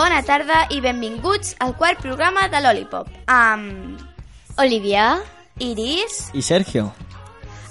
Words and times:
Bona 0.00 0.22
tarda 0.24 0.62
i 0.72 0.78
benvinguts 0.80 1.58
al 1.60 1.74
quart 1.76 1.98
programa 2.00 2.46
de 2.48 2.60
l'Olipop 2.64 3.10
amb 3.28 4.00
Olivia, 4.62 5.18
Iris... 5.60 6.30
I 6.32 6.40
Sergio. 6.40 6.86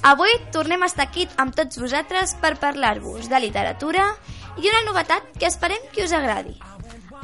Avui 0.05 0.35
tornem 0.53 0.85
a 0.85 0.89
estar 0.91 1.07
aquí 1.07 1.25
amb 1.41 1.57
tots 1.57 1.81
vosaltres 1.81 2.35
per 2.37 2.51
parlar-vos 2.61 3.31
de 3.31 3.39
literatura 3.41 4.05
i 4.61 4.69
una 4.69 4.83
novetat 4.85 5.25
que 5.41 5.49
esperem 5.49 5.89
que 5.89 6.05
us 6.05 6.13
agradi. 6.13 6.53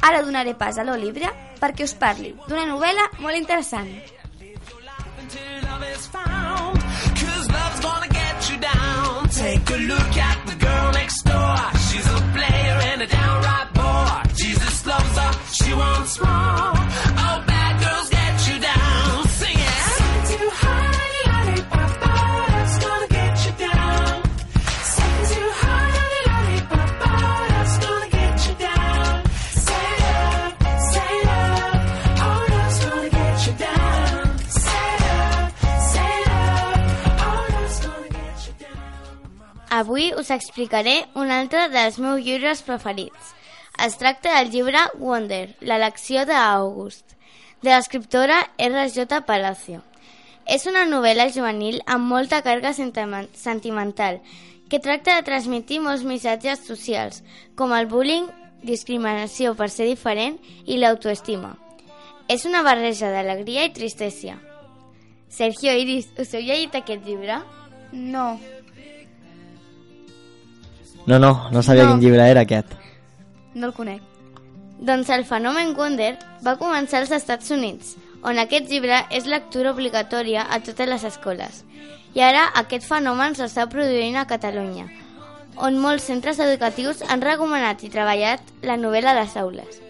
Ara 0.02 0.24
donaré 0.26 0.56
pas 0.58 0.74
a 0.74 0.82
l'Olivia 0.82 1.30
perquè 1.62 1.86
us 1.86 1.94
parli 1.94 2.34
d'una 2.48 2.66
novel·la 2.66 3.06
molt 3.22 3.38
interessant. 3.38 3.92
Take 9.36 9.70
a 9.70 9.78
look 9.86 10.16
at 10.16 10.25
Avui 39.76 40.14
us 40.16 40.30
explicaré 40.32 41.02
un 41.20 41.28
altre 41.28 41.66
dels 41.68 41.98
meus 42.00 42.22
llibres 42.24 42.62
preferits. 42.64 43.34
Es 43.84 43.98
tracta 44.00 44.38
del 44.38 44.48
llibre 44.54 44.80
Wonder, 44.96 45.50
l'elecció 45.60 46.22
d'August, 46.24 47.12
de 47.60 47.74
l'escriptora 47.74 48.38
R.J. 48.56 49.20
Palacio. 49.28 49.82
És 50.48 50.64
una 50.70 50.86
novel·la 50.88 51.28
juvenil 51.34 51.82
amb 51.84 52.08
molta 52.08 52.40
càrrega 52.40 52.72
sentimen- 52.72 53.28
sentimental 53.36 54.22
que 54.70 54.80
tracta 54.80 55.18
de 55.18 55.28
transmetre 55.28 55.82
molts 55.84 56.08
missatges 56.08 56.64
socials, 56.64 57.20
com 57.54 57.76
el 57.76 57.84
bullying, 57.92 58.32
discriminació 58.64 59.52
per 59.60 59.68
ser 59.68 59.90
diferent 59.92 60.40
i 60.64 60.80
l'autoestima. 60.80 61.52
És 62.32 62.48
una 62.48 62.64
barreja 62.64 63.12
d'alegria 63.12 63.68
i 63.68 63.76
tristesa. 63.76 64.40
Sergio 65.28 65.76
Iris, 65.76 66.08
us 66.16 66.32
heu 66.32 66.40
llegit 66.40 66.80
aquest 66.80 67.04
llibre? 67.04 67.42
No, 67.92 68.38
No, 71.06 71.18
no, 71.18 71.48
no 71.52 71.62
sabia 71.62 71.84
No. 71.84 71.90
quin 71.94 72.00
llibre 72.00 72.28
era 72.30 72.40
aquest. 72.42 72.66
no 73.54 73.66
el 73.68 73.72
conec. 73.72 74.02
Doncs 74.78 75.08
el 75.08 75.24
fenomen 75.24 75.74
Wonder 75.76 76.18
va 76.44 76.58
començar 76.58 76.98
als 77.00 77.10
Estats 77.10 77.50
Units, 77.50 77.94
on 78.22 78.38
aquest 78.38 78.68
llibre 78.68 78.98
és 79.10 79.24
lectura 79.24 79.70
obligatòria 79.72 80.42
a 80.50 80.58
totes 80.60 80.88
les 80.88 81.04
escoles. 81.04 81.64
I 82.14 82.20
ara 82.20 82.50
aquest 82.54 82.84
fenomen 82.84 83.34
s'està 83.34 83.66
produint 83.68 84.16
a 84.16 84.26
Catalunya, 84.26 84.86
on 85.56 85.78
molts 85.80 86.04
centres 86.04 86.38
educatius 86.38 87.00
han 87.08 87.22
recomanat 87.22 87.82
i 87.84 87.88
treballat 87.88 88.40
la 88.62 88.76
novel·la 88.76 89.14
a 89.14 89.20
les 89.22 89.36
aules. 89.36 89.80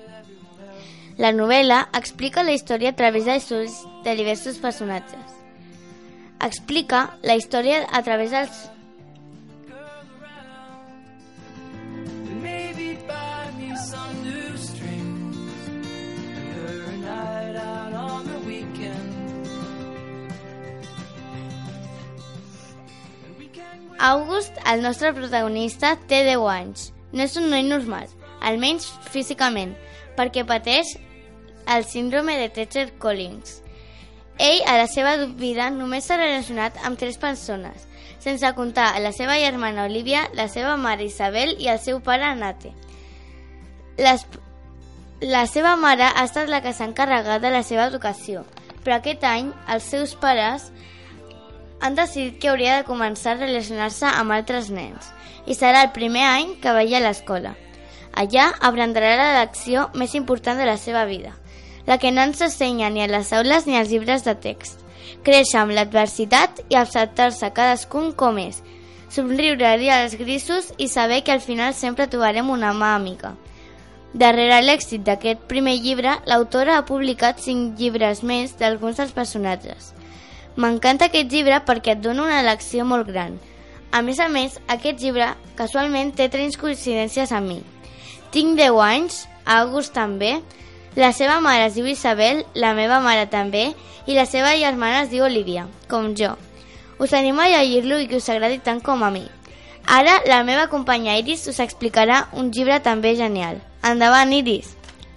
La 1.18 1.32
novel·la 1.32 1.88
explica 1.94 2.42
la 2.44 2.52
història 2.52 2.90
a 2.90 2.96
través 2.96 3.24
dels 3.24 3.50
ulls 3.50 3.82
de 4.04 4.14
diversos 4.14 4.58
personatges. 4.58 5.34
Explica 6.40 7.16
la 7.22 7.34
història 7.34 7.86
a 7.90 8.02
través 8.02 8.30
dels 8.30 8.70
August, 23.98 24.56
el 24.66 24.82
nostre 24.82 25.12
protagonista, 25.14 25.96
té 26.08 26.22
10 26.24 26.46
anys. 26.52 26.90
No 27.12 27.24
és 27.24 27.36
un 27.40 27.48
noi 27.50 27.64
normal, 27.64 28.08
almenys 28.44 28.88
físicament, 29.12 29.74
perquè 30.16 30.44
pateix 30.44 30.96
el 31.66 31.84
síndrome 31.84 32.36
de 32.38 32.48
Tetcher 32.48 32.90
Collins. 32.98 33.62
Ell, 34.38 34.60
a 34.68 34.76
la 34.76 34.86
seva 34.86 35.16
vida, 35.26 35.70
només 35.72 36.04
s'ha 36.04 36.18
relacionat 36.20 36.76
amb 36.84 36.98
tres 37.00 37.16
persones, 37.16 37.86
sense 38.20 38.50
comptar 38.58 38.90
la 39.00 39.12
seva 39.16 39.38
germana 39.40 39.86
Olivia, 39.88 40.26
la 40.36 40.48
seva 40.52 40.76
mare 40.76 41.06
Isabel 41.08 41.54
i 41.58 41.70
el 41.72 41.80
seu 41.80 42.02
pare 42.04 42.34
Nate. 42.36 42.74
Les, 43.96 44.26
la 45.24 45.46
seva 45.48 45.72
mare 45.80 46.10
ha 46.10 46.26
estat 46.28 46.52
la 46.52 46.60
que 46.60 46.74
s'ha 46.76 46.90
encarregat 46.90 47.40
de 47.40 47.54
la 47.54 47.62
seva 47.64 47.88
educació, 47.88 48.44
però 48.84 48.98
aquest 48.98 49.24
any 49.24 49.54
els 49.72 49.88
seus 49.88 50.12
pares 50.20 50.68
han 51.80 51.94
decidit 51.94 52.38
que 52.40 52.48
hauria 52.48 52.78
de 52.78 52.86
començar 52.88 53.34
a 53.34 53.40
relacionar-se 53.40 54.08
amb 54.08 54.34
altres 54.36 54.70
nens 54.70 55.12
i 55.46 55.54
serà 55.54 55.84
el 55.84 55.92
primer 55.94 56.24
any 56.26 56.56
que 56.62 56.74
vagi 56.74 56.96
a 56.96 57.02
l'escola. 57.04 57.54
Allà 58.16 58.48
aprenderà 58.64 59.12
la 59.18 59.32
lecció 59.42 59.90
més 59.94 60.14
important 60.14 60.58
de 60.58 60.66
la 60.66 60.78
seva 60.80 61.04
vida, 61.04 61.34
la 61.86 61.98
que 61.98 62.10
no 62.10 62.24
ens 62.24 62.40
ensenya 62.42 62.90
ni 62.90 63.04
a 63.04 63.08
les 63.10 63.32
aules 63.32 63.66
ni 63.66 63.76
als 63.76 63.92
llibres 63.92 64.24
de 64.24 64.34
text. 64.34 64.80
Créixer 65.22 65.60
amb 65.60 65.74
l'adversitat 65.76 66.62
i 66.70 66.78
acceptar-se 66.80 67.52
cadascun 67.54 68.12
com 68.12 68.40
és, 68.42 68.62
somriure-li 69.12 69.90
als 69.92 70.16
grisos 70.18 70.72
i 70.78 70.88
saber 70.88 71.22
que 71.24 71.32
al 71.32 71.44
final 71.44 71.74
sempre 71.74 72.08
trobarem 72.10 72.50
una 72.50 72.72
mà 72.74 72.94
amiga. 72.96 73.36
Darrere 74.14 74.62
l'èxit 74.64 75.04
d'aquest 75.04 75.44
primer 75.50 75.76
llibre, 75.84 76.16
l'autora 76.26 76.78
ha 76.78 76.86
publicat 76.88 77.42
cinc 77.44 77.78
llibres 77.78 78.22
més 78.24 78.56
d'alguns 78.56 78.96
dels 78.96 79.12
personatges. 79.12 79.95
M'encanta 80.56 81.10
aquest 81.10 81.28
llibre 81.32 81.58
perquè 81.68 81.92
et 81.92 82.00
dona 82.00 82.24
una 82.24 82.42
lecció 82.46 82.86
molt 82.88 83.08
gran. 83.10 83.36
A 83.92 84.00
més 84.02 84.20
a 84.20 84.28
més, 84.32 84.56
aquest 84.72 85.02
llibre 85.04 85.34
casualment 85.56 86.14
té 86.16 86.30
tres 86.32 86.56
coincidències 86.56 87.32
amb 87.36 87.50
mi. 87.52 87.58
Tinc 88.32 88.56
10 88.58 88.80
anys, 88.84 89.18
August 89.44 89.92
també, 89.96 90.38
la 90.96 91.12
seva 91.12 91.42
mare 91.44 91.68
es 91.68 91.76
diu 91.76 91.86
Isabel, 91.86 92.46
la 92.56 92.72
meva 92.72 93.02
mare 93.04 93.26
també, 93.28 93.68
i 94.08 94.16
la 94.16 94.24
seva 94.24 94.54
germana 94.56 95.02
es 95.04 95.10
diu 95.12 95.26
Olivia, 95.26 95.66
com 95.90 96.14
jo. 96.16 96.32
Us 96.98 97.12
animo 97.12 97.44
a 97.44 97.50
llegir-lo 97.52 98.00
i 98.00 98.08
que 98.08 98.16
us 98.16 98.28
agradi 98.32 98.56
tant 98.64 98.80
com 98.80 99.04
a 99.04 99.10
mi. 99.12 99.26
Ara, 99.86 100.22
la 100.26 100.40
meva 100.42 100.70
companya 100.72 101.18
Iris 101.20 101.44
us 101.52 101.60
explicarà 101.60 102.24
un 102.32 102.48
llibre 102.50 102.80
també 102.80 103.12
genial. 103.14 103.60
Endavant, 103.84 104.32
Iris! 104.32 104.72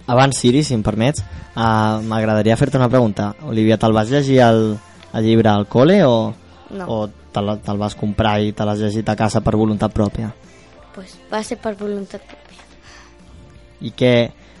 Abans, 0.06 0.36
Siri, 0.36 0.60
si 0.62 0.76
em 0.76 0.84
permets, 0.84 1.24
uh, 1.56 1.98
m'agradaria 2.04 2.58
fer-te 2.60 2.78
una 2.78 2.90
pregunta. 2.92 3.32
Olivia, 3.48 3.80
te'l 3.80 3.96
vas 3.96 4.12
llegir 4.12 4.38
el, 4.44 4.76
el 5.14 5.24
llibre 5.24 5.48
al 5.50 5.66
col·le 5.68 6.02
o, 6.06 6.34
No. 6.70 6.84
o 6.86 7.08
te'l 7.34 7.56
te 7.64 7.72
vas 7.78 7.94
comprar 7.98 8.36
i 8.42 8.52
te 8.52 8.64
l'has 8.64 8.78
llegit 8.78 9.08
a 9.10 9.16
casa 9.18 9.40
per 9.42 9.56
voluntat 9.58 9.90
pròpia? 9.92 10.28
Pues 10.94 11.16
va 11.32 11.42
ser 11.42 11.56
per 11.58 11.74
voluntat 11.78 12.22
pròpia. 12.22 12.62
I 13.80 13.90
què, 13.96 14.12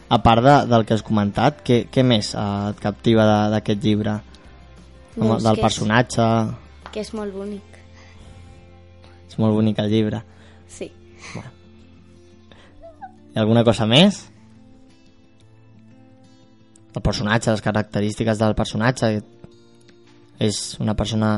a 0.08 0.18
part 0.22 0.42
de, 0.42 0.54
del 0.70 0.84
que 0.86 0.94
has 0.96 1.02
comentat, 1.06 1.60
què, 1.62 1.84
què 1.92 2.02
més 2.02 2.32
uh, 2.34 2.70
et 2.72 2.80
captiva 2.82 3.26
de- 3.28 3.50
d'aquest 3.54 3.82
llibre? 3.84 4.16
Doncs 5.16 5.42
del 5.44 5.54
que 5.54 5.60
és- 5.60 5.66
personatge... 5.68 6.26
Que 6.90 7.00
és 7.04 7.12
molt 7.14 7.34
bonic. 7.34 7.62
És 9.28 9.38
molt 9.38 9.54
bonic 9.54 9.78
el 9.78 9.90
llibre. 9.92 10.22
Sí. 10.66 10.90
Hi 13.30 13.36
ha 13.36 13.40
alguna 13.44 13.62
cosa 13.62 13.86
més? 13.86 14.24
El 16.94 17.02
personatge, 17.02 17.52
les 17.52 17.62
característiques 17.62 18.38
del 18.40 18.54
personatge 18.58 19.12
és 20.40 20.78
una 20.80 20.96
persona 20.96 21.34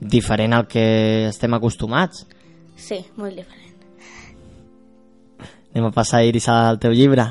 diferent 0.00 0.54
al 0.54 0.66
que 0.70 0.84
estem 1.28 1.54
acostumats. 1.54 2.26
Sí, 2.78 3.00
molt 3.16 3.38
diferent. 3.38 3.64
Anem 5.72 5.88
a 5.90 5.94
passar, 5.94 6.24
Iris, 6.26 6.48
al 6.50 6.80
teu 6.82 6.94
llibre. 6.96 7.28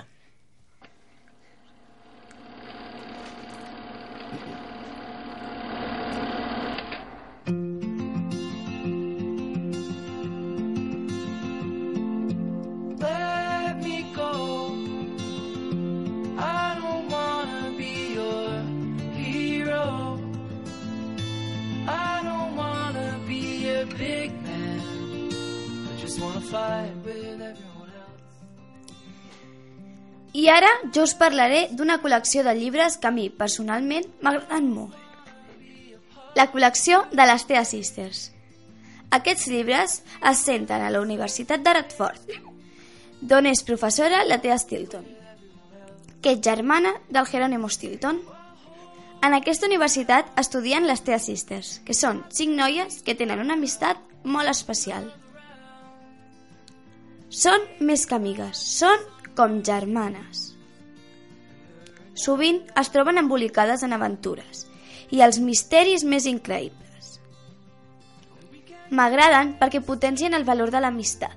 Jo 30.97 31.03
us 31.05 31.13
parlaré 31.13 31.67
d'una 31.77 31.99
col·lecció 32.01 32.41
de 32.41 32.55
llibres 32.57 32.95
que 32.97 33.09
a 33.09 33.13
mi, 33.13 33.27
personalment, 33.29 34.07
m'agraden 34.25 34.71
molt. 34.73 34.95
La 36.37 36.47
col·lecció 36.49 37.03
de 37.11 37.27
les 37.29 37.45
Tea 37.45 37.61
Sisters. 37.69 38.31
Aquests 39.13 39.45
llibres 39.51 39.99
es 40.31 40.41
senten 40.41 40.81
a 40.81 40.89
la 40.89 41.01
Universitat 41.05 41.61
de 41.61 41.75
Radford, 41.77 42.33
d'on 43.21 43.45
és 43.49 43.61
professora 43.67 44.23
la 44.25 44.39
Tea 44.41 44.57
Stilton, 44.57 45.05
que 46.21 46.33
és 46.33 46.41
germana 46.49 46.95
del 47.09 47.29
Jerónimo 47.29 47.69
Stilton. 47.69 48.23
En 49.21 49.37
aquesta 49.37 49.69
universitat 49.69 50.33
estudien 50.41 50.89
les 50.89 51.05
Tea 51.05 51.21
Sisters, 51.21 51.77
que 51.85 51.93
són 51.93 52.25
cinc 52.33 52.57
noies 52.57 53.03
que 53.05 53.17
tenen 53.21 53.45
una 53.45 53.53
amistat 53.53 54.01
molt 54.25 54.49
especial. 54.49 55.07
Són 57.29 57.69
més 57.79 58.09
que 58.09 58.17
amigues, 58.17 58.65
són 58.81 59.09
com 59.37 59.61
germanes. 59.61 60.46
Sovint 62.17 62.63
es 62.79 62.89
troben 62.93 63.19
embolicades 63.21 63.83
en 63.85 63.93
aventures 63.93 64.65
i 65.13 65.21
els 65.21 65.37
misteris 65.39 66.03
més 66.03 66.25
increïbles. 66.25 67.11
M'agraden 68.89 69.53
perquè 69.59 69.83
potencien 69.85 70.33
el 70.33 70.47
valor 70.47 70.71
de 70.73 70.81
l'amistat, 70.81 71.35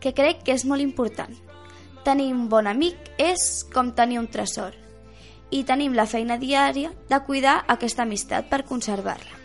que 0.00 0.14
crec 0.14 0.44
que 0.44 0.54
és 0.54 0.64
molt 0.64 0.84
important. 0.84 1.32
Tenir 2.04 2.30
un 2.32 2.46
bon 2.48 2.70
amic 2.70 3.10
és 3.20 3.64
com 3.74 3.90
tenir 3.92 4.20
un 4.20 4.30
tresor 4.30 4.76
i 5.50 5.64
tenim 5.66 5.96
la 5.98 6.06
feina 6.06 6.38
diària 6.38 6.92
de 7.10 7.18
cuidar 7.26 7.64
aquesta 7.74 8.06
amistat 8.06 8.46
per 8.48 8.62
conservar-la. 8.68 9.36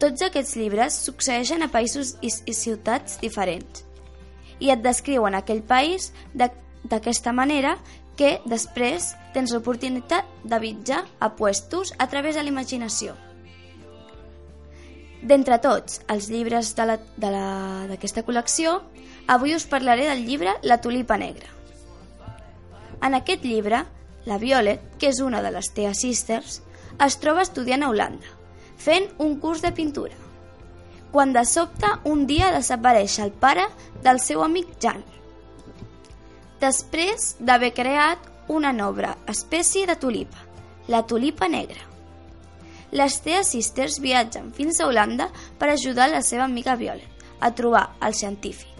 Tots 0.00 0.24
aquests 0.24 0.56
llibres 0.56 0.96
succeeixen 1.04 1.62
a 1.62 1.68
països 1.68 2.14
i, 2.22 2.30
i 2.30 2.54
ciutats 2.54 3.18
diferents 3.20 3.84
i 4.58 4.72
et 4.72 4.82
descriuen 4.82 5.36
aquell 5.38 5.62
país 5.62 6.12
d'aquesta 6.34 7.34
manera 7.34 7.76
que 8.18 8.40
després 8.50 9.12
tens 9.32 9.52
l'oportunitat 9.54 10.26
de 10.42 10.58
viatjar 10.58 11.04
a 11.22 11.30
puestos 11.38 11.94
a 11.98 12.08
través 12.10 12.34
de 12.34 12.42
la 12.42 12.50
imaginació. 12.50 13.14
D'entre 15.22 15.58
tots 15.62 16.00
els 16.10 16.28
llibres 16.30 16.74
d'aquesta 16.78 18.24
col·lecció, 18.26 18.80
avui 19.26 19.54
us 19.54 19.66
parlaré 19.66 20.06
del 20.08 20.24
llibre 20.26 20.54
La 20.62 20.80
tulipa 20.80 21.18
negra. 21.18 21.46
En 23.02 23.14
aquest 23.14 23.44
llibre, 23.46 23.84
la 24.26 24.38
Violet, 24.38 24.82
que 24.98 25.10
és 25.10 25.20
una 25.22 25.42
de 25.42 25.52
les 25.54 25.70
Tea 25.74 25.94
Sisters, 25.94 26.60
es 27.04 27.18
troba 27.22 27.42
estudiant 27.46 27.82
a 27.82 27.90
Holanda, 27.90 28.34
fent 28.78 29.06
un 29.18 29.36
curs 29.42 29.62
de 29.62 29.70
pintura. 29.74 30.14
Quan 31.12 31.32
de 31.32 31.44
sobte 31.46 31.88
un 32.04 32.26
dia 32.26 32.50
desapareix 32.54 33.18
el 33.22 33.30
pare 33.32 33.66
del 34.02 34.20
seu 34.20 34.42
amic 34.44 34.74
Jan. 34.82 35.02
Després 36.58 37.36
d'haver 37.38 37.70
creat 37.74 38.24
una 38.50 38.72
nova 38.72 39.12
espècie 39.30 39.86
de 39.86 39.94
tulipa, 39.94 40.40
la 40.88 41.04
tulipa 41.06 41.46
negra. 41.46 41.84
Les 42.90 43.18
Tea 43.22 43.44
Sisters 43.44 43.98
viatgen 44.02 44.48
fins 44.56 44.80
a 44.80 44.88
Holanda 44.88 45.28
per 45.58 45.68
ajudar 45.70 46.08
la 46.10 46.22
seva 46.26 46.48
amiga 46.48 46.74
Violet 46.80 47.24
a 47.38 47.52
trobar 47.54 47.84
el 48.02 48.16
científic, 48.18 48.74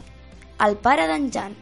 el 0.66 0.74
pare 0.82 1.06
d'en 1.06 1.28
Jan 1.30 1.54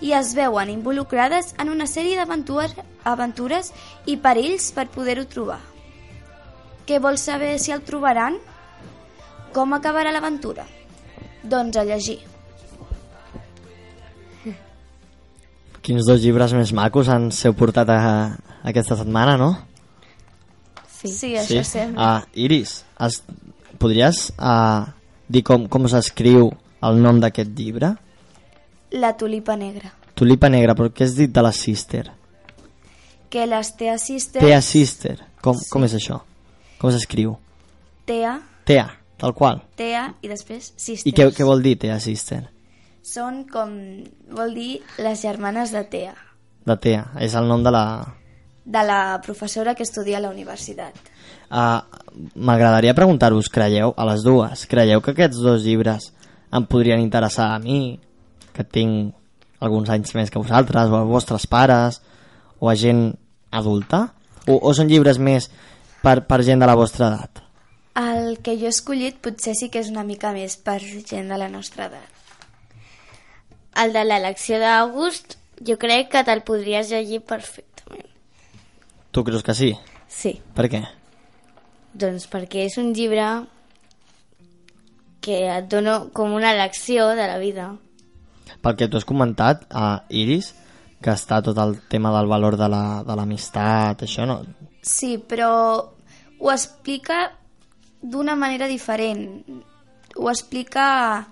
i 0.00 0.12
es 0.16 0.34
veuen 0.36 0.72
involucrades 0.72 1.54
en 1.60 1.70
una 1.72 1.86
sèrie 1.88 2.16
d'aventures 2.18 2.74
aventures 3.04 3.72
i 4.04 4.16
perills 4.16 4.70
per 4.76 4.88
poder-ho 4.92 5.24
trobar. 5.32 5.60
Què 6.88 7.00
vols 7.00 7.24
saber 7.28 7.54
si 7.60 7.72
el 7.72 7.84
trobaran? 7.88 8.36
Com 9.56 9.72
acabarà 9.76 10.12
l'aventura? 10.12 10.66
Doncs 11.42 11.76
a 11.76 11.86
llegir. 11.88 12.29
Quins 15.90 16.06
dos 16.06 16.20
llibres 16.22 16.52
més 16.54 16.70
macos 16.70 17.08
ens 17.10 17.40
heu 17.48 17.54
portat 17.58 17.88
a, 17.90 18.02
aquesta 18.62 18.94
setmana, 18.94 19.32
no? 19.34 19.48
Sí. 20.86 21.08
Sí, 21.10 21.30
això 21.34 21.64
sembla. 21.66 22.04
Ah, 22.04 22.28
Iris, 22.38 22.76
has, 22.94 23.16
podries 23.82 24.20
uh, 24.36 24.86
dir 25.26 25.42
com, 25.48 25.64
com 25.66 25.88
s'escriu 25.90 26.52
el 26.86 27.00
nom 27.02 27.18
d'aquest 27.18 27.50
llibre? 27.58 27.90
La 29.02 29.10
tulipa 29.18 29.56
negra. 29.58 29.90
Tulipa 30.14 30.52
negra, 30.54 30.78
però 30.78 30.94
què 30.94 31.08
has 31.08 31.16
dit 31.18 31.34
de 31.34 31.42
la 31.42 31.50
Sister? 31.50 32.04
Que 33.26 33.48
les 33.50 33.74
Tea 33.74 33.98
Sisters... 33.98 34.46
Tea 34.46 34.62
Sister. 34.62 35.16
Com, 35.42 35.58
com 35.74 35.88
és 35.90 35.98
això? 35.98 36.20
Com 36.78 36.94
s'escriu? 36.94 37.34
Tea, 38.06 38.36
Tea, 38.70 38.86
tal 39.18 39.34
qual. 39.34 39.64
Tea 39.74 40.06
i 40.22 40.30
després 40.30 40.70
Sisters. 40.76 41.10
I 41.10 41.18
què, 41.18 41.32
què 41.34 41.50
vol 41.50 41.66
dir 41.66 41.74
Tea 41.82 41.98
Sister? 41.98 42.44
Són 43.02 43.44
com... 43.48 43.76
vol 44.36 44.52
dir 44.54 44.80
les 45.00 45.22
germanes 45.22 45.72
de 45.72 45.84
Tea, 45.88 46.16
De 46.66 46.76
Tea, 46.76 47.06
és 47.20 47.34
el 47.34 47.48
nom 47.48 47.62
de 47.64 47.72
la... 47.72 47.84
de 48.64 48.82
la 48.84 49.20
professora 49.24 49.74
que 49.74 49.82
estudia 49.82 50.18
a 50.18 50.20
la 50.20 50.30
universitat. 50.30 50.94
Uh, 51.50 51.80
M'agradaria 52.36 52.94
preguntar-vos, 52.94 53.48
creieu, 53.48 53.94
a 53.96 54.04
les 54.10 54.22
dues, 54.26 54.66
creieu 54.70 55.00
que 55.00 55.14
aquests 55.14 55.40
dos 55.40 55.64
llibres 55.64 56.10
em 56.52 56.66
podrien 56.66 57.00
interessar 57.00 57.54
a 57.54 57.58
mi, 57.62 57.98
que 58.52 58.66
tinc 58.66 59.16
alguns 59.64 59.90
anys 59.90 60.14
més 60.18 60.30
que 60.30 60.42
vosaltres, 60.42 60.90
o 60.90 61.00
als 61.00 61.10
vostres 61.10 61.46
pares, 61.46 62.00
o 62.60 62.68
a 62.68 62.76
gent 62.76 63.14
adulta? 63.50 64.08
O, 64.46 64.58
o 64.60 64.74
són 64.76 64.90
llibres 64.90 65.18
més 65.18 65.48
per, 66.04 66.20
per 66.28 66.42
gent 66.44 66.60
de 66.60 66.68
la 66.68 66.76
vostra 66.78 67.08
edat? 67.08 67.44
El 68.00 68.38
que 68.44 68.54
jo 68.60 68.68
he 68.68 68.74
escollit 68.74 69.18
potser 69.24 69.56
sí 69.58 69.68
que 69.72 69.80
és 69.82 69.90
una 69.90 70.04
mica 70.06 70.34
més 70.36 70.56
per 70.60 70.78
gent 70.80 71.32
de 71.32 71.38
la 71.40 71.48
nostra 71.50 71.88
edat. 71.90 72.19
El 73.76 73.92
de 73.92 74.04
l'elecció 74.04 74.58
d'August, 74.58 75.36
jo 75.66 75.76
crec 75.78 76.08
que 76.10 76.24
te'l 76.26 76.42
podries 76.42 76.90
llegir 76.90 77.20
perfectament. 77.22 78.08
Tu 79.10 79.24
creus 79.24 79.42
que 79.42 79.54
sí? 79.54 79.72
Sí, 80.08 80.40
Per 80.54 80.68
què? 80.70 80.84
doncs 81.92 82.28
perquè 82.30 82.64
és 82.68 82.76
un 82.78 82.92
llibre 82.94 83.24
que 85.20 85.38
et 85.50 85.66
dona 85.68 86.04
com 86.14 86.32
una 86.36 86.52
lecció 86.54 87.08
de 87.18 87.26
la 87.26 87.38
vida. 87.38 87.72
Pel 88.62 88.76
que 88.76 88.88
tu 88.88 88.96
has 88.96 89.04
comentat, 89.04 89.66
a 89.70 90.04
Iris, 90.08 90.52
que 91.02 91.10
està 91.10 91.40
tot 91.42 91.58
el 91.58 91.78
tema 91.88 92.12
del 92.16 92.28
valor 92.30 92.56
de 92.56 92.68
la- 92.68 93.02
de 93.06 93.16
l'amistat, 93.16 94.02
la, 94.02 94.06
això 94.06 94.26
no... 94.26 94.38
Sí, 94.82 95.18
però 95.18 95.50
ho 96.38 96.50
explica 96.52 97.32
d'una 98.00 98.34
manera 98.36 98.66
diferent. 98.66 99.42
Ho 100.16 100.30
explica 100.30 101.26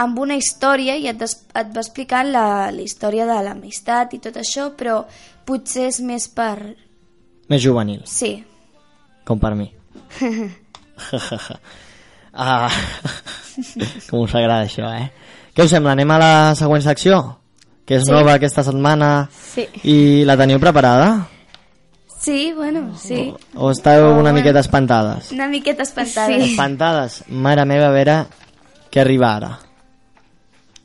amb 0.00 0.18
una 0.22 0.36
història 0.38 0.94
i 0.96 1.08
et, 1.10 1.18
des, 1.20 1.34
et 1.54 1.72
va 1.74 1.82
explicant 1.82 2.30
la, 2.32 2.44
la 2.72 2.82
història 2.84 3.26
de 3.28 3.36
l'amistat 3.44 4.14
i 4.16 4.20
tot 4.24 4.36
això, 4.40 4.70
però 4.76 5.02
potser 5.46 5.88
és 5.90 6.00
més 6.00 6.28
per... 6.32 6.56
Més 7.50 7.62
juvenil. 7.62 8.02
Sí, 8.06 8.38
Com 9.28 9.38
per 9.38 9.52
mi. 9.54 9.68
ah, 12.34 12.70
com 14.10 14.24
us 14.24 14.34
agrada 14.34 14.64
això, 14.66 14.88
eh? 14.96 15.10
Què 15.54 15.66
us 15.66 15.72
sembla? 15.74 15.92
Anem 15.96 16.10
a 16.14 16.18
la 16.22 16.32
següent 16.58 16.82
secció? 16.84 17.20
Que 17.86 17.96
és 17.98 18.04
Sí. 18.06 18.12
nova 18.12 18.34
aquesta 18.38 18.62
setmana 18.62 19.28
Sí. 19.32 19.66
i 19.84 20.24
la 20.24 20.36
teniu 20.36 20.60
preparada? 20.60 21.26
sí, 22.20 22.52
bueno, 22.54 22.94
sí. 22.98 23.32
O 23.56 23.70
esteu 23.70 24.04
Oh, 24.04 24.10
una 24.12 24.20
bueno. 24.30 24.32
miqueta 24.34 24.60
espantades? 24.60 25.32
Una 25.32 25.48
miqueta 25.48 25.82
espantada. 25.82 26.26
Sí. 26.28 26.50
Espantades? 26.52 27.24
Mare 27.28 27.64
meva, 27.64 27.86
a 27.88 27.90
veure 27.90 28.26
què 28.92 29.00
arriba 29.00 29.34
ara. 29.36 29.58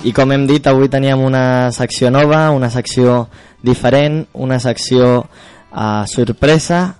I 0.00 0.14
com 0.16 0.30
hem 0.32 0.46
dit, 0.48 0.64
avui 0.64 0.88
teníem 0.88 1.20
una 1.20 1.68
secció 1.76 2.08
nova, 2.08 2.46
una 2.56 2.70
secció 2.72 3.26
diferent, 3.60 4.22
una 4.32 4.56
secció 4.62 5.26
uh, 5.26 6.06
sorpresa, 6.08 6.94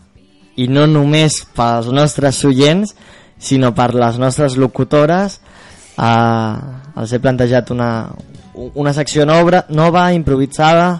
i 0.61 0.67
no 0.69 0.85
només 0.85 1.39
pels 1.57 1.89
nostres 1.97 2.43
oients, 2.45 2.93
sinó 3.41 3.73
per 3.73 3.95
les 3.97 4.19
nostres 4.21 4.59
locutores. 4.61 5.39
Uh, 5.97 7.01
els 7.01 7.15
he 7.17 7.21
plantejat 7.25 7.73
una, 7.73 8.11
una 8.75 8.93
secció 8.93 9.25
nova, 9.25 9.65
nova, 9.73 10.11
improvisada, 10.13 10.99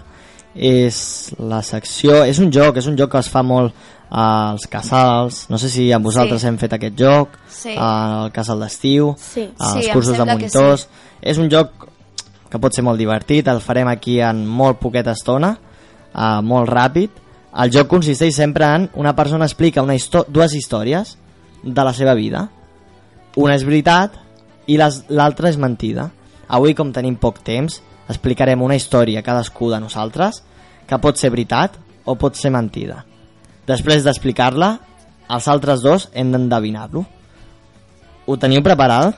és 0.57 1.35
la 1.37 1.61
secció, 1.63 2.23
és 2.25 2.41
un 2.41 2.49
joc, 2.51 2.81
és 2.81 2.89
un 2.89 2.97
joc 2.97 3.13
que 3.13 3.21
es 3.21 3.29
fa 3.29 3.45
molt 3.45 3.77
als 4.11 4.65
casals, 4.67 5.45
no 5.53 5.55
sé 5.61 5.69
si 5.71 5.85
amb 5.95 6.03
vosaltres 6.03 6.41
Sí. 6.41 6.47
hem 6.47 6.57
fet 6.57 6.73
aquest 6.73 6.97
joc, 6.99 7.37
Sí. 7.47 7.75
al 7.77 8.31
casal 8.33 8.59
d'estiu, 8.59 9.15
Sí. 9.17 9.47
als 9.57 9.85
Sí, 9.85 9.91
cursos 9.93 10.17
de 10.17 10.25
monitors. 10.25 10.87
És 11.21 11.37
un 11.37 11.47
joc 11.49 11.80
que 12.51 12.59
pot 12.59 12.75
ser 12.75 12.83
molt 12.83 12.99
divertit, 12.99 13.47
el 13.47 13.61
farem 13.63 13.87
aquí 13.87 14.19
en 14.19 14.43
molt 14.47 14.81
poqueta 14.81 15.15
estona, 15.15 15.53
uh, 16.11 16.41
molt 16.43 16.69
ràpid. 16.69 17.19
El 17.63 17.71
joc 17.71 17.87
consisteix 17.91 18.35
sempre 18.35 18.67
en 18.75 18.89
una 18.99 19.15
persona 19.15 19.47
explica 19.47 19.83
una 19.83 19.95
histo 19.95 20.25
dues 20.27 20.53
històries 20.55 21.15
de 21.63 21.83
la 21.83 21.93
seva 21.93 22.13
vida. 22.15 22.49
Una 23.39 23.55
és 23.55 23.63
veritat 23.63 24.17
i 24.67 24.77
l'altra 24.77 25.49
és 25.49 25.57
mentida. 25.59 26.09
Avui, 26.51 26.75
com 26.75 26.91
tenim 26.91 27.15
poc 27.15 27.39
temps, 27.47 27.79
explicarem 28.11 28.61
una 28.61 28.75
història 28.75 29.23
cadascú 29.23 29.69
de 29.71 29.79
nosaltres 29.79 30.41
que 30.87 30.99
pot 30.99 31.19
ser 31.19 31.31
veritat 31.31 31.77
o 32.03 32.17
pot 32.19 32.35
ser 32.35 32.51
mentida. 32.51 33.05
Després 33.67 34.03
d'explicar-la, 34.03 34.73
els 35.31 35.47
altres 35.47 35.83
dos 35.85 36.09
hem 36.11 36.31
d'endevinar-lo. 36.33 37.05
Ho 38.27 38.37
teniu 38.37 38.63
preparat, 38.63 39.15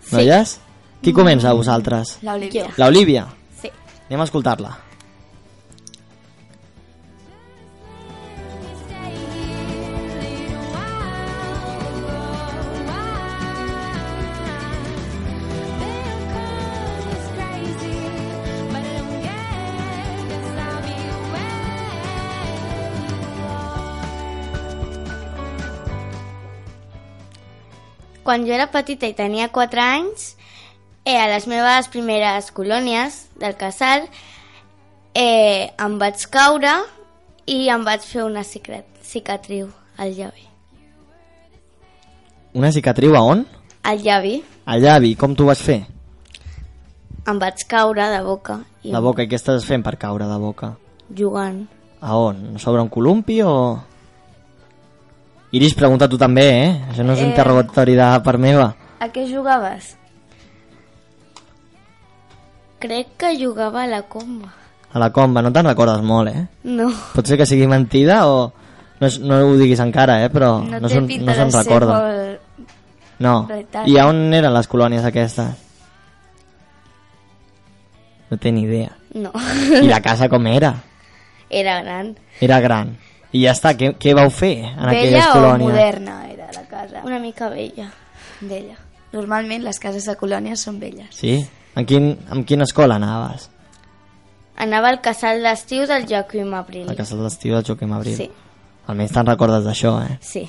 Sí. 0.00 0.14
noies? 0.14 0.60
Qui 1.00 1.12
comença, 1.14 1.54
vosaltres? 1.54 2.18
L'Olivia. 2.26 2.66
L'Olivia. 2.76 3.24
Sí. 3.62 3.70
Anem 4.10 4.20
a 4.20 4.28
escoltar-la. 4.28 4.74
Quan 28.28 28.42
jo 28.44 28.52
era 28.52 28.66
petita 28.68 29.08
i 29.08 29.14
tenia 29.16 29.46
4 29.48 29.80
anys, 29.80 30.34
eh, 31.08 31.16
a 31.16 31.26
les 31.32 31.46
meves 31.48 31.88
primeres 31.88 32.50
colònies 32.52 33.14
del 33.40 33.54
casal, 33.56 34.04
eh, 35.16 35.70
em 35.80 35.94
vaig 36.00 36.26
caure 36.30 36.74
i 37.48 37.68
em 37.72 37.84
vaig 37.86 38.04
fer 38.04 38.26
una 38.26 38.44
cicatriu 38.44 39.70
al 39.96 40.12
llavi. 40.14 40.44
Una 42.54 42.70
cicatriu 42.72 43.16
a 43.16 43.22
on? 43.22 43.46
Al 43.88 44.02
llavi 44.02 44.42
Al 44.68 44.82
llavi. 44.82 45.14
Com 45.16 45.34
t'ho 45.36 45.46
vas 45.48 45.62
fer? 45.62 45.84
em 47.28 47.36
vaig 47.38 47.60
caure 47.68 48.04
de 48.08 48.22
boca 48.24 48.54
i 48.82 48.90
De 48.92 49.00
boca. 49.04 49.20
I 49.22 49.28
què 49.28 49.36
estàs 49.36 49.64
fent 49.68 49.82
per 49.84 49.96
caure 50.00 50.24
de 50.24 50.38
boca? 50.40 50.70
jugant. 51.14 51.66
A 52.00 52.16
on? 52.16 52.58
Sobre 52.58 52.80
un 52.80 52.88
columpi 52.88 53.40
o...? 53.42 53.78
Iris, 55.52 55.74
pregunta 55.74 56.08
tu 56.08 56.16
també, 56.20 56.44
eh? 56.48 56.70
Això 56.90 57.04
no 57.04 57.12
és 57.12 57.20
un 57.20 57.26
Eh. 57.26 57.30
interrogatori 57.30 57.94
de 57.96 58.08
part 58.24 58.38
meva. 58.40 58.74
A 59.00 59.08
què 59.08 59.26
jugaves? 59.28 59.96
Crec 62.78 63.16
que 63.18 63.32
jugava 63.40 63.82
a 63.84 63.86
la 63.90 64.02
comba. 64.02 64.52
A 64.92 64.98
la 65.02 65.10
comba, 65.12 65.42
no 65.42 65.50
te'n 65.52 65.66
recordes 65.66 66.00
molt, 66.06 66.30
eh? 66.32 66.46
No. 66.64 66.88
Pot 67.14 67.26
ser 67.28 67.36
que 67.40 67.46
sigui 67.46 67.66
mentida 67.68 68.22
o... 68.30 68.52
No, 69.00 69.06
és, 69.06 69.18
no 69.22 69.36
ho 69.46 69.56
diguis 69.58 69.78
encara, 69.82 70.20
eh? 70.24 70.30
Però 70.30 70.56
No, 70.64 70.80
no, 70.82 70.88
se'n 70.90 71.06
no 71.24 71.34
ser 71.34 71.48
recorda. 71.52 71.98
molt... 71.98 72.66
No. 73.18 73.34
veritat. 73.50 73.86
I 73.90 73.98
a 73.98 74.06
on 74.06 74.20
eren 74.34 74.54
les 74.54 74.68
colònies 74.70 75.04
aquestes? 75.06 75.64
No 78.30 78.36
té 78.38 78.52
ni 78.52 78.62
idea. 78.62 78.92
No. 79.14 79.32
I 79.82 79.86
la 79.88 80.00
casa 80.04 80.28
com 80.28 80.46
era? 80.46 80.74
Era 81.50 81.80
gran. 81.82 82.14
Era 82.40 82.60
gran. 82.60 82.96
I 83.32 83.42
ja 83.44 83.52
està, 83.56 83.74
què, 83.76 83.94
què 84.00 84.14
vau 84.16 84.30
fer 84.32 84.54
en 84.70 84.84
aquelles 84.88 85.12
Vella 85.18 85.30
o 85.30 85.36
colònies? 85.36 85.68
moderna 85.72 86.18
era 86.30 86.48
la 86.54 86.62
casa? 86.68 87.02
Una 87.04 87.18
mica 87.18 87.48
vella. 87.52 87.90
Vella. 88.40 88.76
Normalment 89.12 89.64
les 89.64 89.78
cases 89.80 90.04
de 90.08 90.14
colònies 90.20 90.60
són 90.64 90.78
velles. 90.80 91.08
Sí? 91.16 91.38
En, 91.76 91.86
quin, 91.86 92.10
en 92.32 92.44
quina 92.44 92.66
escola 92.66 92.96
anaves? 92.96 93.50
Anava 94.58 94.90
al 94.90 95.00
casal 95.00 95.44
d'estiu 95.44 95.86
del 95.86 96.08
Joaquim 96.10 96.54
Abril. 96.58 96.88
Al 96.90 96.98
casal 96.98 97.22
d'estiu 97.22 97.54
del 97.54 97.66
Joaquim 97.68 97.92
Abril. 97.94 98.16
Sí, 98.18 98.30
Almenys 98.88 99.12
te'n 99.12 99.28
recordes 99.28 99.66
d'això, 99.66 99.98
eh? 100.00 100.16
sí. 100.24 100.46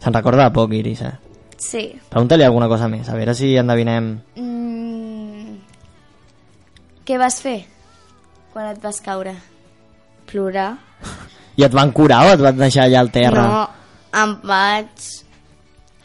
Se'n 0.00 0.14
recorda 0.16 0.48
de 0.48 0.54
poc, 0.56 0.72
Iris, 0.74 1.02
eh? 1.06 1.12
Sí. 1.60 1.84
Pregunta-li 2.10 2.42
alguna 2.42 2.66
cosa 2.72 2.88
més, 2.88 3.08
a 3.08 3.14
veure 3.14 3.34
si 3.36 3.52
endevinem... 3.60 4.14
Mm... 4.40 5.58
Què 7.06 7.18
vas 7.20 7.38
fer 7.42 7.60
quan 8.52 8.70
et 8.72 8.80
vas 8.82 8.98
caure? 9.04 9.34
Plorar. 10.30 10.72
I 11.60 11.66
et 11.66 11.74
van 11.76 11.92
curar 11.94 12.24
o 12.26 12.34
et 12.34 12.42
van 12.42 12.58
deixar 12.58 12.88
allà 12.88 13.04
al 13.04 13.12
terra? 13.14 13.46
No, 13.46 13.62
em 14.22 14.34
vaig... 14.50 15.08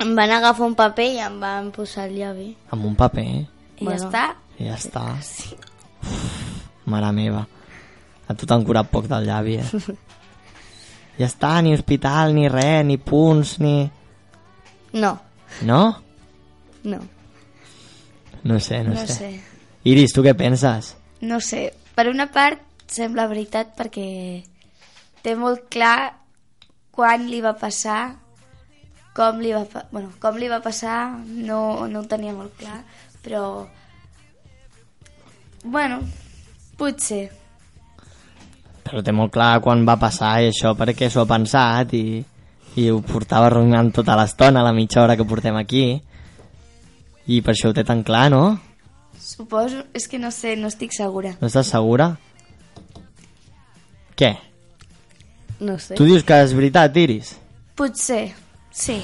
Em 0.03 0.11
van 0.17 0.33
agafar 0.35 0.67
un 0.67 0.75
paper 0.75 1.05
i 1.15 1.21
em 1.23 1.39
van 1.39 1.71
posar 1.73 2.09
el 2.09 2.17
llavi. 2.19 2.49
Amb 2.75 2.91
un 2.91 2.97
paper, 2.99 3.25
eh? 3.25 3.43
I 3.79 3.83
Bueno. 3.85 3.99
ja 3.99 4.07
està. 4.07 4.25
I 4.59 4.67
ja 4.69 4.75
està. 4.75 5.03
Mare 6.85 7.11
meva. 7.11 7.45
A 8.27 8.33
tu 8.33 8.45
t'han 8.49 8.63
curat 8.65 8.89
poc 8.89 9.07
del 9.09 9.25
llavi, 9.27 9.55
eh? 9.61 9.95
ja 11.19 11.27
està, 11.27 11.61
ni 11.61 11.73
hospital, 11.75 12.33
ni 12.35 12.47
res, 12.49 12.85
ni 12.85 12.97
punts, 12.97 13.57
ni... 13.59 13.89
No, 14.95 15.17
No? 15.61 15.81
no. 16.83 16.99
No 18.43 18.59
sé, 18.59 18.83
no, 18.83 18.93
No 18.93 19.05
sé. 19.07 19.13
sé. 19.13 19.29
Iris, 19.89 20.13
tu 20.13 20.21
què 20.23 20.33
penses? 20.37 20.95
No 21.21 21.39
sé. 21.41 21.73
Per 21.95 22.07
una 22.09 22.27
part, 22.31 22.61
sembla 22.87 23.25
veritat 23.27 23.73
perquè 23.77 24.43
té 25.25 25.33
molt 25.35 25.67
clar 25.73 26.13
quan 26.93 27.25
li 27.29 27.39
va 27.41 27.55
passar, 27.57 28.15
com 29.15 29.39
li 29.41 29.51
va, 29.55 29.63
bueno, 29.91 30.11
com 30.21 30.37
li 30.37 30.47
va 30.51 30.59
passar, 30.61 31.17
no, 31.25 31.87
no 31.87 32.01
ho 32.03 32.07
tenia 32.09 32.33
molt 32.35 32.53
clar, 32.59 32.81
però... 33.25 33.65
Bueno, 35.65 35.97
potser. 36.77 37.25
Però 38.85 39.01
té 39.01 39.13
molt 39.17 39.33
clar 39.33 39.63
quan 39.65 39.81
va 39.87 39.97
passar 39.97 40.35
i 40.43 40.51
això 40.51 40.75
perquè 40.77 41.09
s'ho 41.09 41.23
ha 41.23 41.29
pensat 41.31 41.95
i, 41.97 42.19
i 42.77 42.85
ho 42.93 42.99
portava 43.01 43.49
rumiant 43.49 43.89
tota 43.95 44.17
l'estona, 44.19 44.61
la 44.61 44.75
mitja 44.77 45.01
hora 45.01 45.17
que 45.17 45.25
portem 45.25 45.57
aquí. 45.57 45.87
I 47.25 47.41
per 47.41 47.55
això 47.55 47.71
ho 47.71 47.73
té 47.73 47.81
tan 47.81 48.05
clar, 48.05 48.27
no? 48.29 48.43
Suposo, 49.17 49.81
és 49.97 50.05
que 50.05 50.21
no 50.21 50.29
sé, 50.29 50.53
no 50.59 50.69
estic 50.69 50.93
segura. 50.93 51.33
No 51.41 51.49
estàs 51.49 51.73
segura? 51.73 52.11
Què? 54.15 54.35
No 55.65 55.79
sé. 55.81 55.97
Tu 55.97 56.05
dius 56.05 56.21
que 56.27 56.37
és 56.45 56.53
veritat, 56.53 57.01
Iris? 57.01 57.33
Potser, 57.75 58.27
sí. 58.69 59.01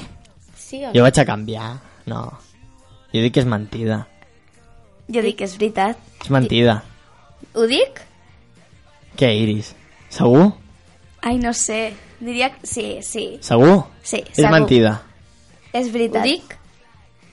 Sí 0.53 0.85
o 0.85 0.93
Jo 0.93 1.01
vaig 1.07 1.17
a 1.17 1.25
canviar. 1.25 1.73
No. 2.05 2.27
Jo 3.11 3.23
dic 3.25 3.33
que 3.33 3.41
és 3.41 3.49
mentida. 3.49 4.03
Jo 5.09 5.21
dic 5.21 5.37
que 5.37 5.45
és 5.47 5.57
veritat. 5.57 5.97
És 6.21 6.29
mentida. 6.29 6.83
Ho 7.55 7.65
dic? 7.67 8.01
Què, 9.17 9.31
Iris? 9.41 9.73
Segur? 10.09 10.51
Ai, 11.21 11.37
no 11.37 11.53
sé. 11.53 11.93
Diria 12.19 12.49
que 12.53 12.67
sí, 12.67 12.99
sí. 13.01 13.37
Segur? 13.41 13.85
Sí, 14.03 14.21
És 14.27 14.35
segur. 14.37 14.51
mentida. 14.51 15.01
És 15.73 15.87
Ho 15.89 15.91
veritat. 15.91 16.23
dic? 16.23 16.57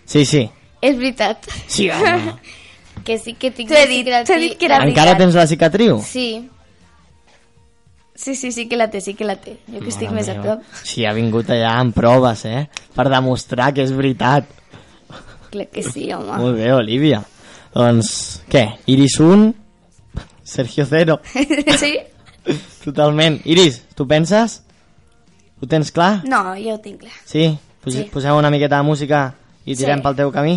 Sí, 0.06 0.24
sí. 0.24 0.48
És 0.80 0.96
veritat. 0.96 1.46
Sí, 1.66 1.90
home. 1.90 2.34
Que 3.04 3.14
sí 3.16 3.32
que 3.34 3.50
tinc 3.54 3.70
la 3.70 3.86
dit, 3.86 4.04
cicatriu. 4.04 4.24
t'ho 4.26 4.34
he 4.34 4.38
dit 4.42 4.58
que 4.58 4.66
era 4.66 4.76
Encara 4.82 5.12
veritat. 5.14 5.18
tens 5.22 5.34
la 5.38 5.46
cicatriu? 5.46 6.00
Sí, 6.02 6.48
Sí, 8.18 8.34
sí, 8.34 8.50
sí 8.50 8.66
que 8.68 8.76
la 8.76 8.88
té, 8.90 9.00
sí 9.00 9.14
que 9.14 9.24
la 9.24 9.36
té. 9.36 9.52
Jo 9.70 9.78
que 9.78 9.88
estic 9.92 10.08
Mare 10.10 10.16
més 10.18 10.28
a 10.28 10.34
meva. 10.34 10.56
prop. 10.58 10.64
Sí, 10.82 11.04
ha 11.06 11.12
vingut 11.14 11.46
allà 11.54 11.76
amb 11.78 11.94
proves, 11.94 12.42
eh? 12.50 12.64
Per 12.96 13.04
demostrar 13.08 13.72
que 13.72 13.84
és 13.86 13.92
veritat. 13.94 14.44
clar 15.52 15.68
que 15.70 15.82
sí, 15.86 16.10
home. 16.12 16.36
Molt 16.36 16.56
bé, 16.58 16.72
Olivia. 16.74 17.22
Doncs, 17.74 18.42
què? 18.50 18.64
Iris 18.86 19.18
1, 19.20 19.52
Sergio 20.44 20.86
0. 20.88 21.18
sí? 21.82 21.92
Totalment. 22.84 23.40
Iris, 23.44 23.82
tu 23.94 24.06
penses? 24.08 24.62
Ho 25.60 25.66
tens 25.66 25.90
clar? 25.92 26.22
No, 26.28 26.54
jo 26.56 26.76
ho 26.76 26.80
tinc 26.80 27.00
clar. 27.02 27.12
Sí? 27.26 27.50
Pos 27.84 27.94
Sí. 27.94 28.04
Posem 28.12 28.34
una 28.36 28.50
miqueta 28.50 28.78
de 28.78 28.86
música 28.86 29.34
i 29.64 29.74
tirem 29.76 29.98
Sí. 30.00 30.04
pel 30.04 30.16
teu 30.16 30.32
camí? 30.32 30.56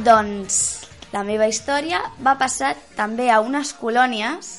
Doncs 0.00 0.56
la 1.12 1.22
meva 1.26 1.48
història 1.50 2.00
va 2.24 2.36
passar 2.40 2.74
també 2.96 3.28
a 3.30 3.40
unes 3.44 3.72
colònies 3.76 4.50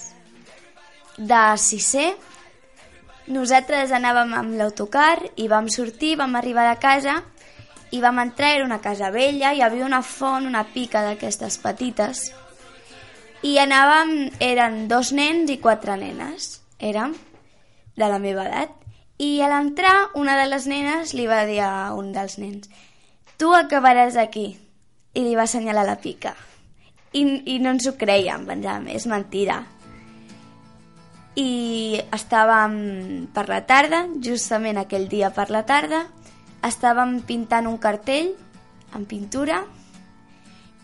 de 1.18 1.42
sisè. 1.58 2.12
Nosaltres 3.32 3.94
anàvem 3.96 4.36
amb 4.38 4.58
l'autocar 4.60 5.18
i 5.40 5.48
vam 5.48 5.70
sortir, 5.72 6.18
vam 6.20 6.36
arribar 6.36 6.68
a 6.70 6.78
casa 6.82 7.22
i 7.92 8.02
vam 8.04 8.20
entrar, 8.24 8.52
era 8.56 8.68
una 8.68 8.82
casa 8.84 9.10
vella, 9.12 9.54
hi 9.54 9.62
havia 9.62 9.86
una 9.86 10.02
font, 10.02 10.46
una 10.48 10.64
pica 10.74 11.02
d'aquestes 11.06 11.58
petites 11.64 12.28
i 13.48 13.58
anàvem, 13.58 14.30
eren 14.40 14.86
dos 14.92 15.10
nens 15.18 15.50
i 15.50 15.58
quatre 15.58 15.98
nenes, 15.98 16.62
érem 16.78 17.16
de 17.98 18.08
la 18.08 18.22
meva 18.22 18.46
edat. 18.46 18.78
I 19.18 19.42
a 19.42 19.50
l'entrar, 19.50 20.12
una 20.18 20.38
de 20.38 20.48
les 20.50 20.68
nenes 20.70 21.16
li 21.18 21.28
va 21.30 21.44
dir 21.50 21.62
a 21.66 21.94
un 21.98 22.14
dels 22.14 22.38
nens 22.42 22.70
tu 23.42 23.50
acabaràs 23.58 24.18
aquí. 24.22 24.60
I 25.14 25.26
li 25.26 25.36
va 25.36 25.44
assenyalar 25.44 25.86
la 25.88 25.98
pica. 26.00 26.34
I, 27.12 27.22
i 27.52 27.58
no 27.60 27.74
ens 27.76 27.88
ho 27.90 27.96
creiem, 28.00 28.46
pensàvem, 28.48 28.88
és 28.96 29.08
mentida. 29.12 29.60
I 31.36 32.00
estàvem 32.16 32.78
per 33.36 33.46
la 33.52 33.62
tarda, 33.68 34.06
justament 34.24 34.80
aquell 34.80 35.10
dia 35.12 35.32
per 35.36 35.50
la 35.52 35.66
tarda, 35.68 36.06
estàvem 36.64 37.20
pintant 37.28 37.68
un 37.68 37.80
cartell 37.82 38.32
amb 38.96 39.08
pintura 39.10 39.64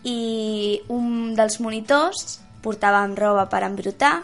i 0.04 0.80
un 0.92 1.34
dels 1.36 1.58
monitors 1.60 2.38
portàvem 2.64 3.14
roba 3.16 3.46
per 3.50 3.62
embrutar, 3.66 4.22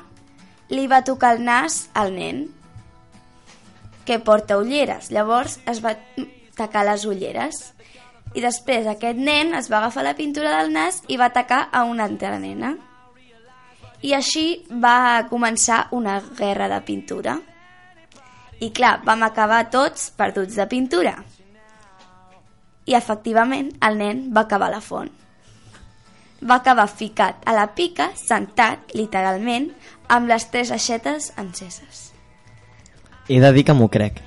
li 0.72 0.86
va 0.90 1.04
tocar 1.04 1.34
el 1.36 1.44
nas 1.44 1.88
al 1.94 2.12
nen, 2.16 2.46
que 4.04 4.18
porta 4.20 4.58
ulleres. 4.60 5.10
Llavors 5.10 5.58
es 5.70 5.80
va 5.84 5.94
tacar 6.56 6.84
les 6.88 7.04
ulleres. 7.08 7.72
I 8.34 8.42
després 8.42 8.86
aquest 8.90 9.18
nen 9.18 9.54
es 9.54 9.70
va 9.70 9.78
agafar 9.78 10.02
la 10.02 10.16
pintura 10.18 10.56
del 10.58 10.72
nas 10.74 11.02
i 11.06 11.18
va 11.20 11.30
atacar 11.30 11.68
a 11.70 11.84
una 11.86 12.06
altra 12.08 12.38
nena. 12.42 12.74
I 14.02 14.12
així 14.18 14.64
va 14.68 15.24
començar 15.30 15.86
una 15.96 16.18
guerra 16.20 16.68
de 16.68 16.80
pintura. 16.84 17.38
I 18.60 18.70
clar, 18.74 18.98
vam 19.06 19.22
acabar 19.22 19.68
tots 19.70 20.10
perduts 20.18 20.58
de 20.58 20.66
pintura. 20.66 21.14
I 22.84 22.98
efectivament 22.98 23.70
el 23.86 23.98
nen 24.02 24.26
va 24.34 24.44
acabar 24.44 24.68
a 24.68 24.76
la 24.76 24.82
font. 24.84 25.10
Va 26.44 26.58
acabar 26.58 26.88
ficat 26.90 27.46
a 27.48 27.54
la 27.56 27.70
pica, 27.72 28.10
sentat, 28.18 28.90
literalment, 28.98 29.70
amb 30.12 30.28
les 30.28 30.50
tres 30.50 30.74
aixetes 30.74 31.30
enceses. 31.40 32.10
He 33.28 33.40
de 33.40 33.52
dir 33.56 33.64
que 33.64 33.72
m'ho 33.72 33.88
crec. 33.88 34.20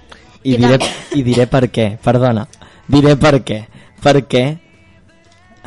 I 0.43 0.56
Jo 0.56 0.72
diré. 0.72 0.93
I 1.13 1.24
diré 1.28 1.46
per 1.52 1.67
què. 1.70 1.91
Perdona. 2.02 2.48
Diré 2.88 3.13
per 3.20 3.36
què. 3.46 3.65
Perquè 4.08 4.46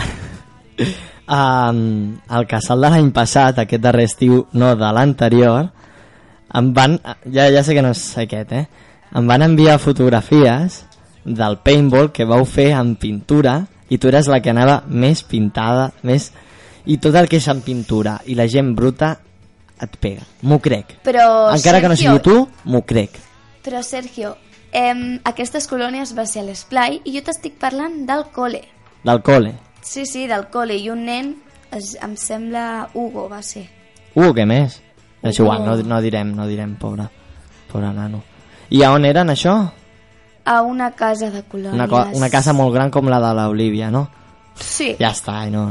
um, 1.28 1.80
el 2.16 2.46
casal 2.48 2.86
de 2.86 2.90
l'any 2.94 3.10
passat, 3.12 3.60
aquest 3.60 3.84
darrer 3.84 4.06
estiu, 4.08 4.46
no, 4.56 4.72
de 4.80 4.92
l'anterior, 4.96 5.68
em 6.56 6.70
van... 6.74 6.96
Ja, 7.26 7.50
ja 7.52 7.62
sé 7.66 7.76
que 7.76 7.84
no 7.84 7.92
és 7.94 8.04
aquest, 8.24 8.54
eh? 8.56 8.64
Em 9.16 9.26
van 9.28 9.44
enviar 9.44 9.76
fotografies 9.82 10.84
del 11.24 11.58
paintball 11.66 12.10
que 12.16 12.24
vau 12.24 12.46
fer 12.48 12.70
en 12.78 12.94
pintura 12.96 13.60
i 13.90 13.98
tu 13.98 14.08
eres 14.08 14.30
la 14.30 14.40
que 14.42 14.54
anava 14.54 14.80
més 14.86 15.24
pintada, 15.26 15.90
més... 16.06 16.30
I 16.90 16.96
tot 16.96 17.14
el 17.18 17.28
que 17.28 17.36
és 17.36 17.46
en 17.52 17.60
pintura 17.60 18.16
i 18.32 18.34
la 18.34 18.46
gent 18.48 18.70
bruta 18.74 19.12
et 19.84 19.96
pega. 20.00 20.24
M'ho 20.48 20.56
crec. 20.64 20.96
Però, 21.04 21.26
Encara 21.52 21.82
que 21.82 21.90
no 21.92 21.96
Sergio, 21.98 22.14
sigui 22.16 22.22
tu, 22.24 22.70
m'ho 22.72 22.80
crec. 22.88 23.18
Però, 23.66 23.82
Sergio, 23.84 24.32
em, 24.72 25.18
aquestes 25.24 25.66
colònies 25.68 26.14
va 26.16 26.26
ser 26.26 26.42
a 26.42 26.46
l'esplai 26.48 27.00
i 27.04 27.14
jo 27.16 27.22
t'estic 27.26 27.58
parlant 27.58 28.04
del 28.06 28.24
col·le. 28.34 28.62
Del 29.04 29.22
col·le. 29.22 29.54
Sí, 29.82 30.04
sí, 30.06 30.26
del 30.28 30.46
col·le. 30.52 30.76
I 30.78 30.90
un 30.90 31.04
nen, 31.06 31.34
es, 31.72 31.96
em 32.02 32.16
sembla 32.16 32.88
Hugo, 32.94 33.28
va 33.28 33.42
ser. 33.42 33.66
Uh, 34.14 34.32
què 34.36 34.44
més? 34.46 34.80
És 35.22 35.38
Uh. 35.38 35.42
igual, 35.44 35.64
no, 35.64 35.76
no 35.76 36.00
direm, 36.00 36.34
no 36.36 36.46
direm, 36.46 36.76
pobre, 36.76 37.08
pobre 37.72 37.92
nano. 37.92 38.22
I 38.70 38.82
a 38.82 38.92
on 38.92 39.04
eren 39.04 39.28
això? 39.30 39.54
A 40.44 40.62
una 40.62 40.90
casa 40.92 41.30
de 41.30 41.42
colònies. 41.42 41.74
Una, 41.74 41.88
co- 41.88 42.06
una 42.16 42.30
casa 42.30 42.52
molt 42.52 42.72
gran 42.74 42.90
com 42.90 43.08
la 43.08 43.20
de 43.20 43.34
l'Olivia, 43.34 43.90
no? 43.90 44.08
Sí, 44.56 44.94
Ja 45.00 45.10
està, 45.10 45.46
i 45.46 45.50
no, 45.50 45.66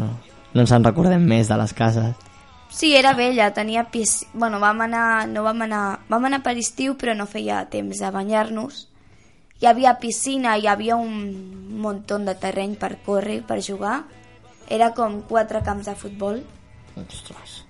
no 0.54 0.62
ens 0.62 0.72
en 0.72 0.84
recordem 0.84 1.22
més 1.26 1.48
de 1.48 1.58
les 1.58 1.74
cases. 1.74 2.16
sí, 2.70 2.96
era 2.96 3.14
vella, 3.14 3.52
tenia 3.54 3.84
pis... 3.92 4.26
Bueno, 4.34 4.60
vam 4.60 4.82
anar, 4.82 5.28
no 5.28 5.44
vam 5.44 5.62
anar... 5.62 6.00
Vam 6.10 6.26
anar 6.26 6.42
per 6.44 6.56
estiu, 6.58 6.96
però 6.98 7.16
no 7.16 7.26
feia 7.26 7.64
temps 7.70 7.98
de 8.00 8.12
banyar-nos. 8.12 8.88
Hi 9.60 9.68
havia 9.68 9.98
piscina, 10.00 10.56
hi 10.58 10.68
havia 10.72 10.96
un 10.96 11.12
munt 11.82 12.06
de 12.08 12.36
terreny 12.40 12.78
per 12.80 12.98
córrer, 13.04 13.42
per 13.44 13.60
jugar. 13.62 14.06
Era 14.70 14.94
com 14.96 15.22
quatre 15.28 15.60
camps 15.66 15.90
de 15.90 15.96
futbol. 15.96 16.40
Ostres. 16.96 17.66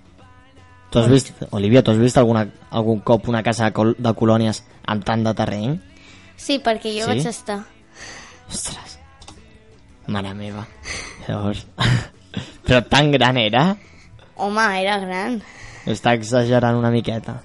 Tu 0.90 0.98
has 0.98 1.08
vist, 1.10 1.32
Olivia, 1.50 1.82
tu 1.82 1.90
has 1.90 1.98
vist 1.98 2.18
alguna, 2.18 2.44
algun 2.70 3.00
cop 3.00 3.28
una 3.28 3.42
casa 3.42 3.64
de, 3.64 3.72
col 3.72 3.94
de 3.98 4.12
colònies 4.14 4.62
amb 4.86 5.04
tant 5.06 5.22
de 5.26 5.34
terreny? 5.34 5.76
Sí, 6.36 6.58
perquè 6.62 6.92
jo 6.94 7.06
Sí? 7.06 7.10
vaig 7.10 7.26
estar. 7.26 7.58
Ostres. 8.48 8.98
Mare 10.06 10.34
meva. 10.34 10.66
Llavors... 11.26 11.66
Però 12.70 12.84
tan 12.86 13.10
gran 13.10 13.36
era? 13.36 13.76
Home, 14.36 14.64
era 14.78 14.98
gran. 15.02 15.40
Està 15.90 16.12
exagerant 16.14 16.76
una 16.78 16.90
miqueta. 16.94 17.40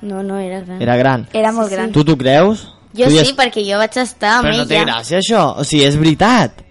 No, 0.00 0.22
no, 0.22 0.38
era 0.38 0.62
gran. 0.64 0.80
Era 0.80 0.96
gran. 0.96 1.26
Era 1.36 1.52
molt 1.52 1.68
gran. 1.70 1.92
Tu 1.92 2.04
t'ho 2.08 2.16
creus? 2.16 2.68
Jo 2.96 3.10
sí, 3.10 3.34
perquè 3.36 3.62
jo 3.66 3.76
vaig 3.78 3.96
estar 4.00 4.38
amb 4.38 4.46
Però 4.48 4.56
no 4.56 4.66
té 4.66 4.76
ella. 4.78 4.84
gràcia 4.86 5.18
això, 5.20 5.42
o 5.60 5.64
sigui, 5.64 5.84
és 5.84 5.96
veritat 6.00 6.64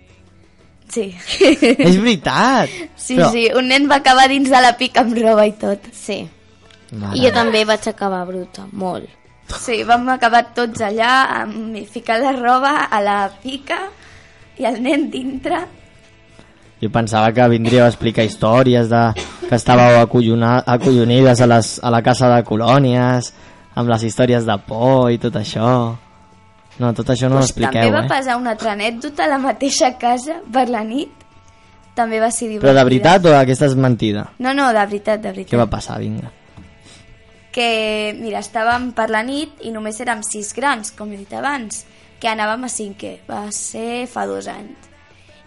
Sí. 0.89 1.13
És 1.77 1.97
veritat 1.99 2.69
Sí, 2.95 3.15
Però- 3.17 3.29
sí, 3.31 3.49
un 3.55 3.67
nen 3.67 3.89
va 3.91 3.97
acabar 3.99 4.27
dins 4.31 4.49
de 4.49 4.61
la 4.61 4.71
pica 4.77 5.01
amb 5.01 5.15
roba 5.17 5.45
i 5.45 5.51
tot. 5.59 5.79
Sí. 5.93 6.21
Mare 6.91 7.17
I 7.19 7.25
jo 7.25 7.31
també 7.35 7.65
vaig 7.67 7.85
acabar 7.87 8.25
bruta, 8.25 8.65
molt. 8.71 9.05
Sí, 9.59 9.81
vam 9.83 10.07
acabar 10.09 10.53
tots 10.55 10.79
allà 10.81 11.41
amb 11.41 11.77
ficar 11.91 12.17
la 12.19 12.31
roba 12.35 12.85
a 12.89 13.01
la 13.01 13.29
pica 13.43 13.77
i 14.57 14.65
el 14.65 14.81
nen 14.83 15.09
dintre. 15.11 15.59
Jo 16.81 16.89
pensava 16.91 17.31
que 17.33 17.47
vindríeu 17.49 17.83
a 17.85 17.87
explicar 17.91 18.23
històries 18.25 18.87
de 18.89 19.03
que 19.49 19.55
estàveu 19.55 19.99
acollona- 20.01 20.63
acollonides 20.65 21.41
a, 21.41 21.47
les, 21.47 21.79
a 21.83 21.89
la 21.89 22.01
casa 22.01 22.29
de 22.35 22.43
colònies 22.43 23.33
amb 23.75 23.89
les 23.89 24.03
històries 24.03 24.45
de 24.45 24.57
por 24.67 25.11
i 25.11 25.17
tot 25.17 25.33
això 25.35 25.95
no, 26.79 26.93
tot 26.93 27.13
això 27.13 27.29
no 27.29 27.37
ho 27.37 27.43
Pues 27.43 27.53
també 27.53 27.67
expliqueu 27.67 27.93
va 27.95 28.03
eh? 28.05 28.09
passar 28.09 28.39
una 28.39 28.55
altra 28.55 28.73
anècdota 28.73 29.25
a 29.25 29.31
la 29.31 29.39
mateixa 29.41 29.93
casa 29.97 30.41
per 30.53 30.67
la 30.69 30.83
nit. 30.87 31.13
També 31.97 32.19
va 32.21 32.29
ser 32.29 32.45
divertida. 32.51 32.67
però 32.67 32.77
de 32.77 32.83
veritat 32.85 33.25
o 33.25 33.31
aquesta 33.33 33.65
és 33.65 33.73
mentida? 33.73 34.27
No, 34.37 34.53
no, 34.53 34.67
de 34.69 34.83
veritat, 34.85 35.21
de 35.21 35.31
veritat. 35.31 35.55
què 35.55 35.57
va 35.57 35.69
passar, 35.71 35.97
vinga 35.97 36.29
que, 37.57 38.13
mira, 38.19 38.43
estàvem 38.43 38.91
per 38.93 39.07
la 39.09 39.23
nit 39.25 39.63
i 39.65 39.71
només 39.73 39.97
érem 40.03 40.21
sis 40.21 40.51
grans, 40.53 40.91
com 40.93 41.09
he 41.09 41.17
dit 41.23 41.31
abans, 41.33 41.85
que 42.21 42.29
anàvem 42.29 42.67
a 42.67 42.69
cinquè, 42.69 43.13
va 43.25 43.47
ser 43.55 44.05
fa 44.11 44.27
dos 44.29 44.45
anys. 44.51 44.91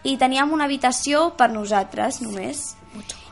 I 0.02 0.16
teníem 0.18 0.50
una 0.50 0.66
habitació 0.66 1.28
per 1.38 1.52
nosaltres, 1.52 2.18
només. 2.24 2.64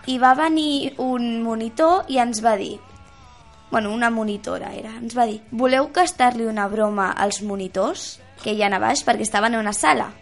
I 0.06 0.18
va 0.22 0.36
venir 0.38 0.94
un 1.02 1.40
monitor 1.42 2.06
i 2.06 2.20
ens 2.22 2.38
va 2.44 2.54
dir, 2.60 2.76
bueno, 3.70 3.92
una 3.92 4.10
monitora 4.10 4.72
era, 4.74 4.94
ens 4.96 5.16
va 5.16 5.26
dir, 5.28 5.42
voleu 5.50 5.90
gastar-li 5.94 6.46
una 6.48 6.68
broma 6.68 7.10
als 7.12 7.42
monitors 7.42 8.18
que 8.42 8.54
hi 8.54 8.62
ha 8.62 8.70
a 8.72 8.80
baix 8.80 9.04
perquè 9.04 9.26
estaven 9.26 9.54
en 9.54 9.60
una 9.60 9.74
sala. 9.76 10.12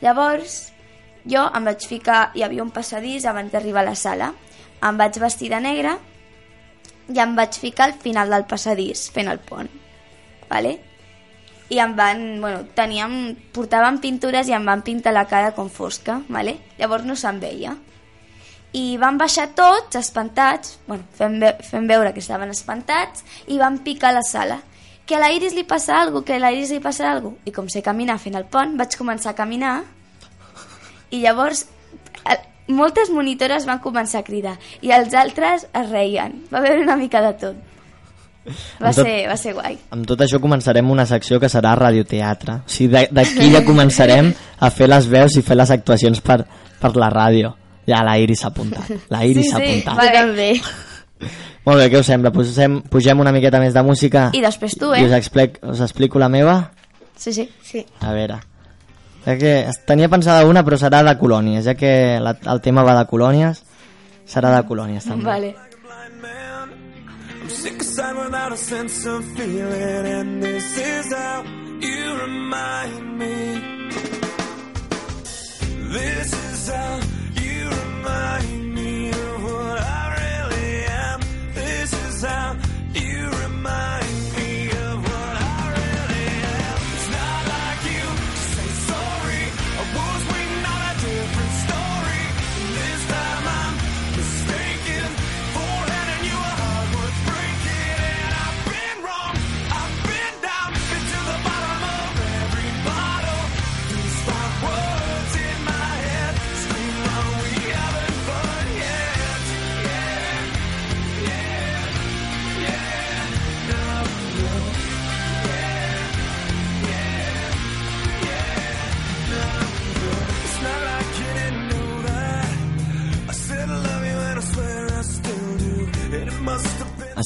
Llavors, 0.00 0.72
jo 1.28 1.44
em 1.54 1.64
vaig 1.68 1.86
ficar, 1.86 2.30
hi 2.34 2.42
havia 2.42 2.64
un 2.64 2.70
passadís 2.74 3.26
abans 3.26 3.52
d'arribar 3.52 3.84
a 3.84 3.90
la 3.90 3.98
sala, 3.98 4.32
em 4.82 4.98
vaig 4.98 5.18
vestir 5.18 5.50
de 5.50 5.60
negre 5.60 5.96
i 7.08 7.18
em 7.22 7.34
vaig 7.36 7.56
ficar 7.58 7.88
al 7.88 7.96
final 7.98 8.30
del 8.30 8.46
passadís 8.48 9.08
fent 9.14 9.30
el 9.32 9.40
pont 9.40 9.70
vale? 10.50 10.76
i 11.68 11.78
em 11.84 11.92
van, 11.96 12.22
bueno, 12.40 12.62
teníem, 12.76 13.14
portàvem 13.52 13.98
pintures 14.00 14.48
i 14.48 14.54
em 14.56 14.64
van 14.64 14.80
pintar 14.84 15.12
la 15.12 15.26
cara 15.28 15.52
com 15.56 15.68
fosca 15.68 16.20
vale? 16.28 16.56
llavors 16.78 17.04
no 17.08 17.16
se'n 17.16 17.40
veia 17.42 17.74
i 18.72 18.96
van 19.00 19.16
baixar 19.18 19.48
tots 19.56 19.96
espantats 19.96 20.78
bueno, 20.86 21.04
fent, 21.16 21.38
ve 21.40 21.54
fent 21.64 21.86
veure 21.88 22.12
que 22.12 22.20
estaven 22.20 22.50
espantats 22.50 23.24
i 23.46 23.56
van 23.58 23.78
picar 23.84 24.12
la 24.12 24.22
sala 24.22 24.60
que 25.08 25.16
a 25.16 25.22
l'Iris 25.22 25.54
li 25.56 25.64
passa 25.64 26.02
alguna 26.02 26.24
que 26.24 26.34
a 26.36 26.42
l'Iris 26.42 26.70
li 26.74 26.80
passa 26.84 27.10
alguna 27.12 27.36
i 27.48 27.52
com 27.52 27.68
sé 27.72 27.80
caminar 27.82 28.18
fent 28.20 28.36
el 28.36 28.44
pont 28.44 28.76
vaig 28.76 28.96
començar 29.00 29.32
a 29.32 29.38
caminar 29.38 29.78
i 31.10 31.22
llavors 31.22 31.64
moltes 32.68 33.08
monitores 33.08 33.64
van 33.64 33.78
començar 33.80 34.20
a 34.20 34.26
cridar 34.26 34.58
i 34.84 34.90
els 34.92 35.14
altres 35.16 35.62
es 35.72 35.86
reien. 35.88 36.42
Va 36.52 36.58
haver 36.58 36.74
una 36.82 36.96
mica 37.00 37.22
de 37.24 37.32
tot. 37.40 37.56
Va, 38.80 38.90
tot- 38.92 39.04
ser, 39.06 39.14
va 39.28 39.36
ser 39.40 39.54
guai. 39.56 39.78
amb 39.92 40.04
tot 40.08 40.20
això 40.24 40.38
començarem 40.40 40.90
una 40.90 41.04
secció 41.08 41.38
que 41.40 41.48
serà 41.52 41.74
radioteatre 41.76 42.54
o 42.62 42.68
sigui, 42.68 43.06
d'aquí 43.12 43.50
ja 43.52 43.60
començarem 43.64 44.30
a 44.60 44.70
fer 44.70 44.88
les 44.88 45.08
veus 45.08 45.36
i 45.36 45.42
fer 45.44 45.56
les 45.56 45.70
actuacions 45.74 46.20
per, 46.24 46.38
per 46.80 46.92
la 46.96 47.10
ràdio 47.12 47.54
ja 47.88 48.02
la 48.06 48.18
Iris 48.20 48.44
s'ha 48.44 48.50
apuntat 48.52 48.90
la 49.14 49.22
Iris 49.26 49.46
Sí, 49.48 49.52
s'ha 49.54 49.62
sí, 49.62 49.70
apuntat 49.70 49.96
va. 49.96 50.04
Jo 50.04 50.18
també. 50.20 50.50
Molt 51.68 51.82
bé, 51.82 51.88
què 51.92 51.98
us 52.00 52.06
sembla? 52.08 52.30
Posem, 52.32 52.78
pugem 52.88 53.20
una 53.20 53.32
miqueta 53.34 53.58
més 53.60 53.74
de 53.76 53.82
música 53.84 54.28
I 54.36 54.40
després 54.44 54.76
tu, 54.78 54.92
i 54.96 55.04
us, 55.04 55.12
eh? 55.12 55.18
explic, 55.18 55.58
us 55.68 55.80
explico 55.84 56.20
la 56.22 56.30
meva? 56.32 56.60
Sí, 57.18 57.32
sí. 57.34 57.48
Sí. 57.64 57.82
A 58.00 58.12
veure, 58.14 58.38
Ja 59.26 59.34
que 59.36 59.50
tenia 59.84 60.08
pensada 60.08 60.46
una, 60.48 60.62
però 60.64 60.78
serà 60.80 61.02
de 61.04 61.12
colònies, 61.20 61.66
ja 61.66 61.74
que 61.76 61.90
la, 62.22 62.32
el 62.48 62.60
tema 62.64 62.84
va 62.86 62.94
de 62.96 63.04
colònies, 63.10 63.58
serà 64.24 64.54
de 64.54 64.62
colònies 64.68 65.04
també. 65.04 65.26
Vale. 65.26 65.50
I'm 67.42 67.48
sick 67.50 67.80
aside 67.82 68.16
without 68.16 68.52
a 68.52 68.56
sense 68.56 69.04
of 69.06 69.24
feeling, 69.36 70.06
and 70.06 70.42
this 70.42 70.78
is 70.78 71.12
how 71.12 71.42
you 71.80 72.16
remind 72.22 73.18
me. 73.18 73.34
This 75.92 76.32
is 76.32 76.68
how 76.68 77.17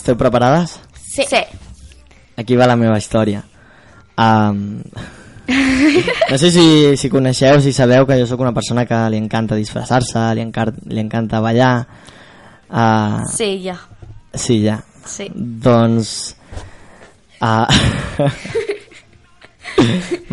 Esteu 0.02 0.16
preparades? 0.18 0.80
Sí. 0.98 1.22
sí. 1.30 1.38
Aquí 2.34 2.56
va 2.58 2.66
la 2.66 2.74
meva 2.74 2.96
història. 2.98 3.44
Um, 4.18 4.80
no 6.32 6.38
sé 6.42 6.48
si, 6.50 6.64
si 6.98 7.10
coneixeu, 7.12 7.60
si 7.62 7.70
sabeu 7.70 8.02
que 8.08 8.16
jo 8.18 8.26
sóc 8.26 8.42
una 8.42 8.50
persona 8.50 8.82
que 8.82 8.98
li 9.14 9.20
encanta 9.22 9.54
disfressar-se, 9.54 10.24
li, 10.34 10.42
encar 10.42 10.72
li 10.90 10.98
encanta 10.98 11.38
ballar. 11.44 11.84
Uh, 12.66 13.22
Sí, 13.30 13.62
ja. 13.62 13.76
sí, 14.34 14.56
ja. 14.64 14.80
Sí. 15.06 15.28
Doncs... 15.36 16.34
Uh, 17.38 17.70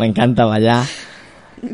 M'encanta 0.00 0.48
ballar. 0.50 0.82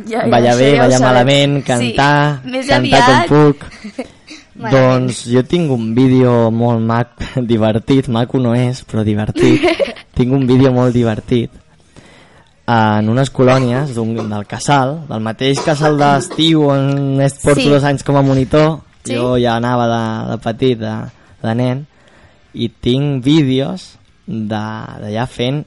ja, 0.04 0.20
ja 0.20 0.28
ballar 0.28 0.52
bé, 0.60 0.68
ballar 0.82 1.00
sabem. 1.00 1.08
malament, 1.08 1.56
cantar, 1.64 2.44
sí. 2.44 2.52
Més 2.58 2.68
cantar 2.68 3.02
aviat... 3.08 3.32
com 3.32 3.56
puc. 3.56 4.06
doncs 4.56 5.24
jo 5.28 5.42
tinc 5.44 5.70
un 5.70 5.94
vídeo 5.94 6.50
molt 6.50 6.80
mac, 6.80 7.08
divertit, 7.52 8.08
maco 8.08 8.38
no 8.38 8.54
és, 8.54 8.82
però 8.84 9.04
divertit. 9.04 9.62
tinc 10.16 10.32
un 10.32 10.46
vídeo 10.48 10.72
molt 10.72 10.94
divertit 10.96 11.50
en 12.66 13.08
unes 13.08 13.30
colònies 13.30 13.92
un, 14.02 14.16
del 14.28 14.46
casal, 14.50 14.96
del 15.06 15.20
mateix 15.22 15.60
casal 15.62 15.98
d'estiu 16.00 16.64
on 16.72 17.20
es 17.22 17.36
porto 17.38 17.60
Sí. 17.62 17.68
dos 17.70 17.84
anys 17.84 18.02
com 18.02 18.16
a 18.16 18.22
monitor, 18.26 18.80
Sí. 19.04 19.14
jo 19.14 19.36
ja 19.38 19.54
anava 19.56 19.86
de, 19.86 20.30
de 20.32 20.38
petit, 20.42 20.78
de, 20.80 20.94
de 21.44 21.54
nen, 21.54 21.84
i 22.54 22.68
tinc 22.68 23.22
vídeos 23.22 23.92
de- 24.26 24.48
d'allà 25.04 25.26
fent 25.30 25.64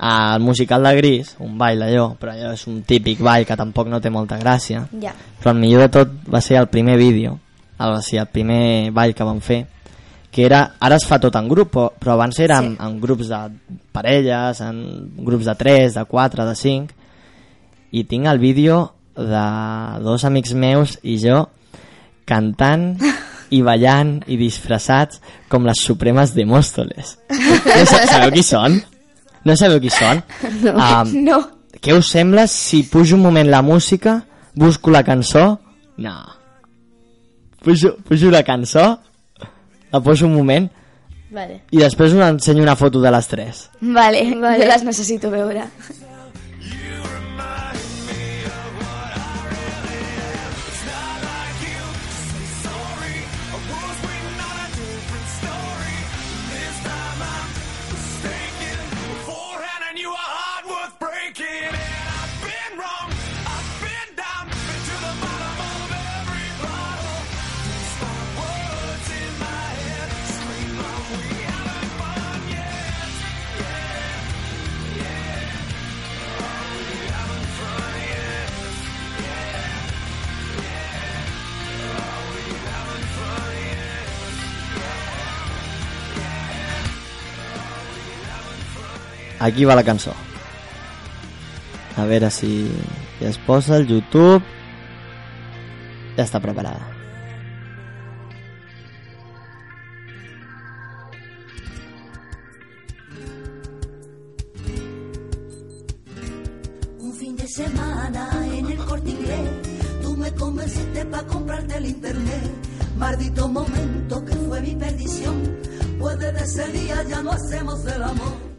el 0.00 0.40
musical 0.40 0.82
de 0.84 0.94
Gris, 0.96 1.34
un 1.40 1.58
ball 1.58 1.82
allò, 1.82 2.14
però 2.14 2.32
allò 2.32 2.52
és 2.54 2.66
un 2.70 2.82
típic 2.86 3.18
ball 3.20 3.44
que 3.44 3.56
tampoc 3.58 3.88
no 3.90 4.00
té 4.00 4.08
molta 4.08 4.38
gràcia. 4.38 4.84
Ja. 5.02 5.12
Però 5.42 5.50
el 5.50 5.58
millor 5.58 5.80
de 5.82 5.88
tot 5.88 6.08
va 6.32 6.40
ser 6.40 6.56
el 6.56 6.68
primer 6.68 6.96
vídeo, 6.96 7.38
o 7.78 8.00
sigui, 8.02 8.18
el 8.20 8.26
primer 8.32 8.90
ball 8.92 9.14
que 9.14 9.24
vam 9.24 9.40
fer, 9.40 9.66
que 10.30 10.44
era, 10.44 10.74
ara 10.80 10.96
es 11.00 11.06
fa 11.08 11.18
tot 11.22 11.34
en 11.38 11.48
grup, 11.48 11.70
però, 11.72 11.88
però 11.98 12.12
abans 12.16 12.38
era 12.38 12.58
en, 12.60 12.72
Sí. 12.76 12.82
en 12.84 13.00
grups 13.00 13.28
de 13.28 13.38
parelles, 13.92 14.60
en 14.60 14.82
grups 15.24 15.46
de 15.46 15.54
3, 15.54 15.94
de 15.94 16.04
4, 16.04 16.44
de 16.46 16.54
5, 16.54 16.94
i 17.92 18.04
tinc 18.04 18.26
el 18.26 18.38
vídeo 18.38 18.92
de 19.16 19.46
dos 20.04 20.24
amics 20.24 20.52
meus 20.54 20.98
i 21.02 21.16
jo 21.18 21.46
cantant 22.28 22.98
i 23.56 23.62
ballant 23.64 24.18
i 24.28 24.36
disfressats 24.36 25.22
com 25.48 25.64
les 25.64 25.80
supremes 25.80 26.34
de 26.36 26.44
Mòstoles. 26.44 27.14
Sabeu 27.88 28.30
qui 28.34 28.42
són? 28.44 28.76
No 29.48 29.56
sabeu 29.56 29.80
qui 29.80 29.88
són? 29.90 30.20
No. 30.66 30.74
Um, 30.76 31.14
No. 31.24 31.38
què 31.80 31.94
us 31.96 32.10
sembla 32.12 32.46
si 32.50 32.82
pujo 32.82 33.16
un 33.16 33.22
moment 33.22 33.48
la 33.48 33.62
música, 33.62 34.24
busco 34.54 34.90
la 34.90 35.02
cançó? 35.06 35.58
No. 35.96 36.16
Pujo, 37.64 37.96
pujo 38.06 38.30
la 38.30 38.42
cançó, 38.44 38.98
la 39.90 40.00
poso 40.00 40.26
un 40.26 40.34
moment 40.36 40.68
Vale. 41.30 41.60
i 41.70 41.80
després 41.82 42.14
us 42.14 42.22
ensenyo 42.24 42.62
una 42.62 42.76
foto 42.76 43.00
de 43.02 43.10
les 43.12 43.26
tres. 43.28 43.64
Vale, 43.80 44.22
vale. 44.36 44.58
jo 44.62 44.68
les 44.70 44.84
necessito 44.86 45.30
veure. 45.30 45.66
Aquí 89.40 89.64
va 89.64 89.78
la 89.78 89.86
cançó. 89.86 90.14
A 91.96 92.04
veure 92.06 92.30
si 92.30 92.68
ja 93.20 93.28
es 93.30 93.38
posa 93.38 93.76
el 93.78 93.86
YouTube. 93.86 94.42
Ja 96.16 96.26
està 96.26 96.42
preparada. 96.42 96.97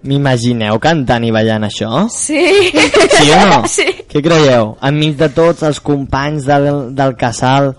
M'imagineu 0.10 0.80
cantant 0.82 1.26
i 1.28 1.30
ballant 1.36 1.68
això? 1.68 2.06
Sí. 2.10 2.42
Sí 2.72 3.28
o 3.36 3.44
no? 3.52 3.60
Sí. 3.70 3.86
Què 4.10 4.24
creieu? 4.26 4.72
Enmig 4.90 5.18
de 5.20 5.28
tots 5.36 5.62
els 5.68 5.80
companys 5.86 6.48
del, 6.50 6.70
del 6.98 7.14
casal, 7.20 7.76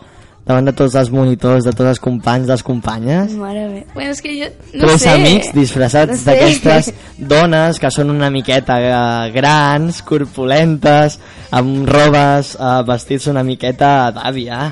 davant 0.47 0.67
de 0.69 0.75
tots 0.79 0.95
els 0.99 1.11
monitors, 1.15 1.65
de 1.67 1.73
tots 1.75 1.89
els 1.91 2.01
companys, 2.03 2.47
les 2.51 2.63
companyes? 2.67 3.33
Mare 3.39 3.65
meva. 3.69 3.87
Bueno, 3.97 4.13
és 4.15 4.23
que 4.23 4.33
jo 4.37 4.49
no 4.77 4.85
Tres 4.87 5.03
sé. 5.05 5.11
amics 5.17 5.51
disfressats 5.57 6.13
No 6.15 6.21
sé. 6.21 6.29
d'aquestes 6.31 6.93
dones 7.35 7.79
que 7.83 7.91
són 7.95 8.11
una 8.15 8.31
miqueta 8.35 8.79
eh, 8.83 9.33
grans, 9.35 10.01
corpulentes, 10.07 11.19
amb 11.51 11.83
robes, 11.91 12.55
eh, 12.61 12.71
vestits 12.89 13.27
una 13.33 13.43
miqueta 13.47 14.13
d'àvia. 14.15 14.63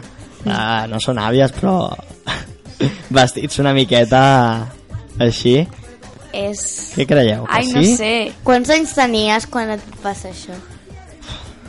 Uh, 0.48 0.86
no 0.88 1.00
són 1.02 1.18
àvies, 1.18 1.50
però 1.52 1.90
vestits 3.18 3.58
una 3.58 3.72
miqueta 3.76 4.20
així. 5.20 5.58
És... 6.32 6.92
Què 6.96 7.06
creieu? 7.08 7.46
Que 7.48 7.56
Ai, 7.60 7.66
sí? 7.66 7.74
no 7.74 7.82
sé. 7.96 8.12
Quants 8.44 8.70
anys 8.74 8.92
tenies 8.96 9.46
quan 9.48 9.70
et 9.76 9.84
passa 10.02 10.28
això? 10.32 10.56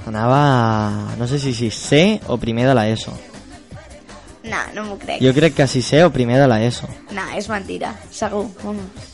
Anava, 0.10 0.40
a- 0.40 1.16
no 1.20 1.28
sé 1.28 1.38
si 1.40 1.54
sisè 1.54 2.20
o 2.28 2.38
primer 2.42 2.66
de 2.68 2.74
l'ESO. 2.76 3.14
No, 4.50 4.60
no 4.74 4.84
m'ho 4.88 4.98
crec. 4.98 5.20
Jo 5.22 5.34
crec 5.36 5.54
que 5.58 5.68
sisè 5.70 6.02
o 6.08 6.12
primer 6.12 6.40
de 6.42 6.48
l'ESO. 6.50 6.88
No, 7.14 7.26
és 7.38 7.48
mentira, 7.52 7.92
segur. 8.12 8.48
Vamos. 8.64 9.08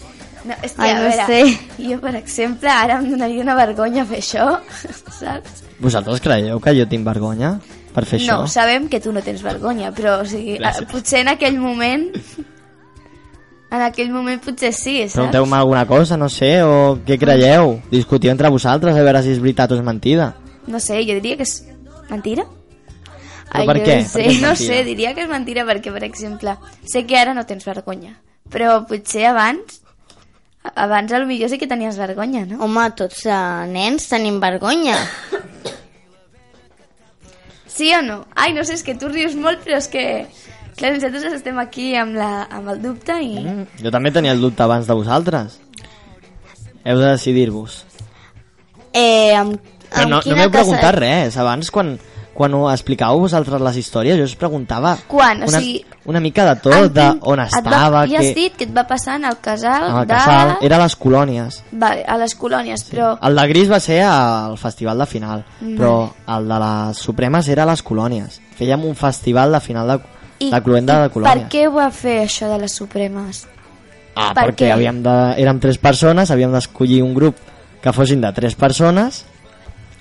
No, 0.45 0.53
és 0.61 0.75
que, 0.77 0.81
Ai, 0.85 0.91
a 0.93 0.97
no 0.99 1.07
veure, 1.09 1.25
sé. 1.25 1.39
jo, 1.81 1.97
per 2.03 2.13
exemple, 2.19 2.69
ara 2.69 2.99
em 3.01 3.07
donaria 3.09 3.41
una 3.41 3.55
vergonya 3.57 4.03
fer 4.05 4.19
això, 4.21 4.45
saps? 5.19 5.63
Vosaltres 5.81 6.21
creieu 6.21 6.59
que 6.61 6.75
jo 6.77 6.85
tinc 6.87 7.03
vergonya 7.07 7.55
per 7.95 8.05
fer 8.05 8.19
això? 8.21 8.37
No, 8.43 8.47
sabem 8.47 8.85
que 8.87 8.99
tu 9.01 9.11
no 9.11 9.23
tens 9.25 9.41
vergonya, 9.43 9.89
però 9.91 10.19
o 10.21 10.25
sigui, 10.29 10.59
a, 10.59 10.67
Gràcies. 10.69 10.91
potser 10.93 11.23
en 11.25 11.33
aquell 11.33 11.57
moment... 11.59 12.11
En 13.75 13.81
aquell 13.83 14.11
moment 14.13 14.39
potser 14.43 14.69
sí, 14.71 14.97
saps? 15.03 15.15
Pregunteu-me 15.17 15.57
alguna 15.57 15.83
cosa, 15.89 16.15
no 16.17 16.29
sé, 16.31 16.51
o 16.63 16.95
què 17.03 17.17
creieu? 17.19 17.79
Discutiu 17.91 18.31
entre 18.31 18.51
vosaltres 18.53 18.95
a 18.95 19.03
veure 19.03 19.23
si 19.25 19.33
és 19.35 19.41
veritat 19.43 19.73
o 19.73 19.79
és 19.79 19.83
mentida. 19.83 20.33
no 20.67 20.79
sé, 20.79 21.01
jo 21.05 21.17
diria 21.19 21.35
que 21.37 21.43
és 21.43 21.55
mentira. 22.09 22.45
Però 23.51 23.65
per 23.67 23.75
jo 23.79 23.83
què? 23.85 23.97
no 23.97 24.03
Per 24.03 24.09
sé. 24.11 24.21
què 24.23 24.31
és 24.31 24.41
No 24.41 24.53
sé, 24.59 24.77
diria 24.87 25.13
que 25.15 25.21
és 25.25 25.29
mentira 25.29 25.65
perquè, 25.67 25.91
per 25.93 26.03
exemple, 26.07 26.55
sé 26.85 27.03
que 27.07 27.17
ara 27.19 27.33
no 27.33 27.43
tens 27.45 27.65
vergonya, 27.67 28.15
però 28.51 28.85
potser 28.87 29.25
abans, 29.29 29.81
abans 30.75 31.11
a 31.13 31.19
lo 31.19 31.27
millor 31.29 31.49
sí 31.49 31.57
que 31.61 31.67
tenies 31.67 31.97
vergonya, 31.97 32.45
no? 32.45 32.61
Home, 32.65 32.87
tots 32.97 33.25
eh, 33.25 33.35
nens 33.69 34.07
tenim 34.09 34.39
vergonya. 34.39 34.95
Sí 37.67 37.91
o 37.93 38.01
no? 38.01 38.25
Ai, 38.35 38.53
no 38.55 38.63
sé, 38.63 38.73
és 38.79 38.83
que 38.87 38.95
tu 38.95 39.09
rius 39.11 39.35
molt, 39.35 39.59
però 39.65 39.77
és 39.81 39.87
que... 39.91 40.03
Clar, 40.75 40.91
nosaltres 40.97 41.23
estem 41.37 41.57
aquí 41.61 41.93
amb, 41.95 42.17
la, 42.19 42.47
amb 42.51 42.67
el 42.73 42.81
dubte 42.83 43.15
i... 43.23 43.35
Mm, 43.39 43.67
jo 43.85 43.91
també 43.95 44.11
tenia 44.11 44.33
el 44.35 44.41
dubte 44.43 44.63
abans 44.65 44.87
de 44.89 44.97
vosaltres. 44.97 45.59
Heu 46.85 46.99
de 46.99 47.13
decidir-vos. 47.13 47.83
Eh, 48.93 49.31
amb, 49.35 49.55
Però 49.89 50.03
amb 50.03 50.11
no, 50.11 50.19
no 50.25 50.35
m'heu 50.35 50.51
casa- 50.51 50.57
preguntat 50.59 50.97
res. 50.99 51.37
Abans, 51.39 51.71
quan, 51.71 51.93
quan 52.35 52.53
ho 52.57 52.65
explicàveu 52.71 53.23
vosaltres 53.23 53.63
les 53.63 53.79
històries, 53.81 54.17
jo 54.19 54.25
us 54.27 54.35
preguntava 54.39 54.97
Quan? 55.07 55.43
O 55.45 55.49
una, 55.49 55.59
sigui, 55.63 55.79
una 56.11 56.19
mica 56.23 56.45
de 56.49 56.55
tot, 56.63 56.89
de 56.93 57.05
on 57.23 57.39
et 57.43 57.55
va, 57.55 57.59
estava, 57.61 58.03
ja 58.11 58.19
has 58.19 58.29
que... 58.29 58.33
dit 58.37 58.57
que 58.59 58.67
et 58.67 58.73
va 58.75 58.83
passar 58.87 59.15
en 59.21 59.25
el 59.31 59.37
casal 59.43 59.87
en 59.89 59.99
el 60.01 60.07
de... 60.07 60.13
casal, 60.13 60.55
era 60.67 60.75
a 60.79 60.83
les 60.83 60.95
colònies. 60.99 61.61
Vale, 61.71 62.03
a 62.03 62.17
les 62.19 62.35
colònies, 62.35 62.83
però... 62.91 63.13
El 63.23 63.39
de 63.39 63.47
Gris 63.53 63.71
va 63.71 63.79
ser 63.83 64.01
al 64.07 64.57
festival 64.59 64.99
de 65.03 65.07
final, 65.09 65.45
però 65.77 65.95
el 66.35 66.51
de 66.51 66.59
les 66.67 67.05
Supremes 67.07 67.47
era 67.55 67.63
a 67.63 67.71
les 67.71 67.83
colònies. 67.83 68.41
Fèiem 68.59 68.83
un 68.87 68.95
festival 68.95 69.51
de 69.55 69.59
final 69.63 69.89
de, 69.95 69.97
de 70.39 70.61
Cluenda 70.63 71.01
de 71.01 71.07
per 71.09 71.13
colònies. 71.13 71.49
què 71.49 71.67
ho 71.67 71.71
va 71.73 71.89
fer 71.91 72.23
això 72.25 72.49
de 72.51 72.57
les 72.59 72.71
Supremes? 72.75 73.45
Ah, 74.15 74.31
per 74.33 74.49
perquè 74.51 74.65
què? 74.67 74.71
havíem 74.73 75.01
de, 75.03 75.15
érem 75.41 75.59
tres 75.59 75.77
persones, 75.77 76.31
havíem 76.31 76.51
d'escollir 76.53 77.01
un 77.03 77.13
grup 77.13 77.35
que 77.81 77.91
fossin 77.93 78.21
de 78.21 78.31
tres 78.33 78.55
persones 78.55 79.25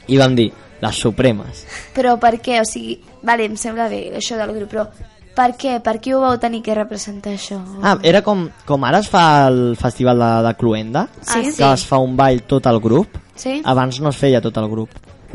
i 0.06 0.18
vam 0.18 0.34
dir, 0.36 0.52
les 0.80 0.96
Supremes. 1.00 1.64
Però 1.94 2.18
per 2.20 2.36
què? 2.42 2.60
O 2.60 2.64
sigui, 2.68 3.00
vale, 3.22 3.44
em 3.48 3.56
sembla 3.56 3.88
bé 3.88 4.12
això 4.16 4.36
del 4.38 4.52
grup, 4.54 4.70
però 4.70 4.86
per 5.34 5.48
què? 5.58 5.80
Per 5.82 5.96
què 6.00 6.12
ho 6.14 6.20
vau 6.22 6.36
tenir 6.38 6.62
que 6.62 6.74
representar 6.76 7.32
això? 7.34 7.58
Ah, 7.82 7.96
era 8.06 8.22
com, 8.22 8.46
com 8.66 8.84
ara 8.86 9.00
es 9.02 9.08
fa 9.10 9.48
el 9.48 9.74
festival 9.80 10.18
de, 10.22 10.30
de 10.46 10.54
Cluenda, 10.60 11.08
Sí? 11.20 11.40
que 11.46 11.52
Sí. 11.52 11.62
es 11.72 11.84
fa 11.86 11.98
un 11.98 12.16
ball 12.16 12.42
tot 12.46 12.66
el 12.70 12.78
grup. 12.80 13.08
Sí? 13.34 13.60
Abans 13.64 13.98
no 14.00 14.10
es 14.10 14.16
feia 14.16 14.40
tot 14.40 14.56
el 14.62 14.68
grup. 14.70 14.90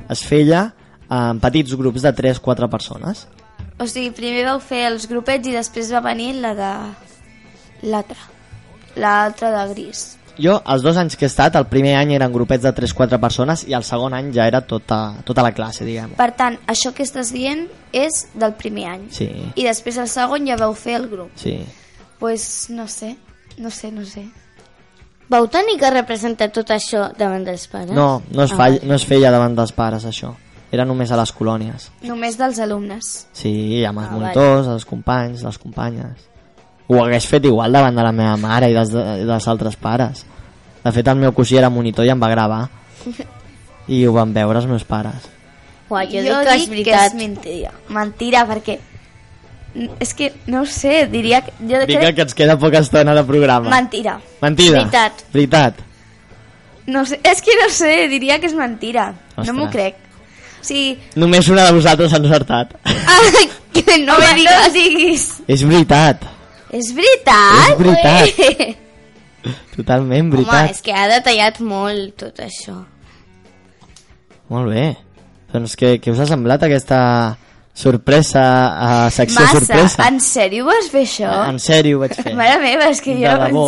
Es 0.10 0.24
feia 0.24 0.70
en 1.10 1.40
petits 1.42 1.76
grups 1.76 2.02
de 2.06 2.14
3-4 2.16 2.70
persones. 2.70 3.28
O 3.80 3.88
sigui, 3.88 4.12
primer 4.12 4.46
vau 4.46 4.60
fer 4.60 4.86
els 4.90 5.08
grupets 5.08 5.48
i 5.48 5.54
després 5.56 5.92
va 5.94 6.02
venir 6.04 6.34
la 6.42 6.54
de... 6.58 6.72
l'altra. 7.84 8.18
L'altra 9.00 9.52
de 9.54 9.74
gris. 9.74 10.16
Jo, 10.40 10.62
els 10.72 10.82
dos 10.84 10.96
anys 10.98 11.18
que 11.20 11.26
he 11.26 11.28
estat, 11.32 11.56
el 11.60 11.66
primer 11.68 11.98
any 12.00 12.14
eren 12.16 12.32
grupets 12.32 12.64
de 12.64 12.72
3-4 12.76 13.20
persones 13.20 13.66
i 13.68 13.74
el 13.76 13.84
segon 13.84 14.14
any 14.16 14.30
ja 14.36 14.46
era 14.48 14.62
tota, 14.68 15.16
tota 15.28 15.44
la 15.44 15.52
classe, 15.56 15.84
diguem. 15.88 16.14
Per 16.20 16.30
tant, 16.40 16.56
això 16.72 16.94
que 16.96 17.04
estàs 17.04 17.32
dient 17.36 17.66
és 17.92 18.22
del 18.40 18.54
primer 18.60 18.86
any. 18.94 19.08
Sí, 19.16 19.28
I 19.56 19.66
després 19.68 19.98
el 20.00 20.08
segon 20.12 20.48
ja 20.48 20.56
vau 20.60 20.74
fer 20.76 20.96
el 21.02 21.10
grup. 21.12 21.32
sí. 21.36 21.58
pues 22.20 22.68
no 22.70 22.86
sé, 22.88 23.16
no 23.58 23.70
sé, 23.72 23.92
no 23.96 24.04
sé. 24.06 24.26
Vau 25.30 25.46
tenir 25.48 25.78
que 25.80 25.90
representar 25.92 26.50
tot 26.52 26.72
això 26.76 27.06
davant 27.16 27.46
dels 27.48 27.68
pares? 27.72 27.92
No, 27.96 28.22
no 28.32 28.44
es, 28.44 28.52
Ah, 28.52 28.58
fa, 28.58 28.70
no 28.84 28.96
es 28.96 29.06
feia 29.06 29.32
davant 29.32 29.56
dels 29.56 29.72
pares, 29.72 30.04
això. 30.06 30.34
Era 30.72 30.86
només 30.86 31.10
a 31.12 31.18
les 31.18 31.32
colònies. 31.34 31.88
Només 32.06 32.38
dels 32.38 32.60
alumnes. 32.62 33.28
Sí, 33.34 33.84
amb 33.86 34.00
els 34.04 34.08
Ah, 34.10 34.12
monitors, 34.18 34.68
els 34.68 34.86
companys, 34.86 35.42
les 35.44 35.58
companyes. 35.58 36.28
Ho 36.90 37.04
hagués 37.04 37.26
fet 37.30 37.46
igual 37.46 37.72
davant 37.74 37.96
de 37.96 38.04
la 38.06 38.12
meva 38.12 38.36
mare 38.38 38.70
i 38.70 38.74
dels, 38.74 38.92
dels 38.94 39.48
altres 39.48 39.76
pares. 39.78 40.26
De 40.84 40.92
fet, 40.92 41.08
el 41.08 41.18
meu 41.18 41.34
cosí 41.34 41.58
era 41.58 41.70
monitor 41.70 42.06
i 42.06 42.10
em 42.14 42.22
va 42.22 42.30
gravar. 42.30 42.68
I 43.90 44.04
ho 44.06 44.14
van 44.14 44.34
veure 44.34 44.60
els 44.62 44.68
meus 44.70 44.84
pares. 44.86 45.26
Uah, 45.90 46.04
jo, 46.06 46.22
dic 46.22 46.30
que 46.46 46.54
és 46.54 46.64
que 46.66 46.70
veritat. 46.70 47.06
és 47.08 47.14
mentira. 47.18 47.72
Mentira, 47.90 48.46
perquè... 48.46 48.78
És 50.02 50.14
que, 50.18 50.32
no 50.50 50.62
ho 50.62 50.66
sé, 50.66 51.08
diria 51.10 51.42
que... 51.46 51.52
Jo 51.62 51.80
Dic 51.86 52.00
crec... 52.00 52.16
que 52.18 52.22
ens 52.26 52.34
queda 52.38 52.58
poca 52.62 52.80
estona 52.82 53.14
de 53.18 53.24
programa. 53.24 53.70
Mentira. 53.70 54.20
Mentida. 54.42 54.80
Veritat. 54.84 55.24
Veritat. 55.34 55.82
No 56.90 57.04
sé, 57.06 57.20
és 57.24 57.42
que 57.46 57.54
no 57.62 57.70
sé, 57.70 58.08
diria 58.10 58.40
que 58.42 58.48
és 58.50 58.56
mentira. 58.58 59.12
No 59.38 59.42
Ostres. 59.44 59.56
m'ho 59.58 59.68
crec. 59.70 59.98
Sigui... 60.62 60.98
Només 61.20 61.48
una 61.50 61.66
de 61.70 61.74
vosaltres 61.78 62.14
ha 62.14 62.20
encertat. 62.22 62.76
Ai, 62.86 63.48
que 63.74 63.98
no 64.04 64.18
me 64.20 64.30
diguis. 64.36 64.52
No 64.52 64.70
diguis. 64.76 65.26
És 65.48 65.64
veritat. 65.66 66.24
És 66.72 66.92
veritat? 66.94 67.72
És 67.72 67.80
veritat. 67.82 68.40
Ué. 68.40 68.76
Totalment 69.76 70.26
Home, 70.28 70.36
veritat. 70.36 70.72
és 70.76 70.82
que 70.84 70.94
ha 70.94 71.06
detallat 71.08 71.60
molt 71.64 72.18
tot 72.20 72.42
això. 72.44 72.76
Molt 74.52 74.74
bé. 74.74 74.88
Doncs 75.54 75.76
què, 75.80 75.96
què 76.04 76.12
us 76.14 76.20
ha 76.22 76.28
semblat 76.30 76.66
aquesta 76.68 77.00
sorpresa, 77.80 78.44
a 78.76 79.10
secció 79.14 79.42
Massa. 79.46 79.60
sorpresa? 79.62 80.08
En 80.10 80.20
sèrio 80.22 80.66
vas 80.68 80.90
fer 80.92 81.06
això? 81.08 81.30
En 81.48 81.60
sèrio 81.64 81.98
ho 81.98 82.04
vaig 82.04 82.18
fer. 82.20 82.34
Mare 82.38 82.58
meva, 82.62 82.90
és 82.92 83.00
que 83.02 83.16
De 83.16 83.24
jo... 83.24 83.38
debò. 83.46 83.68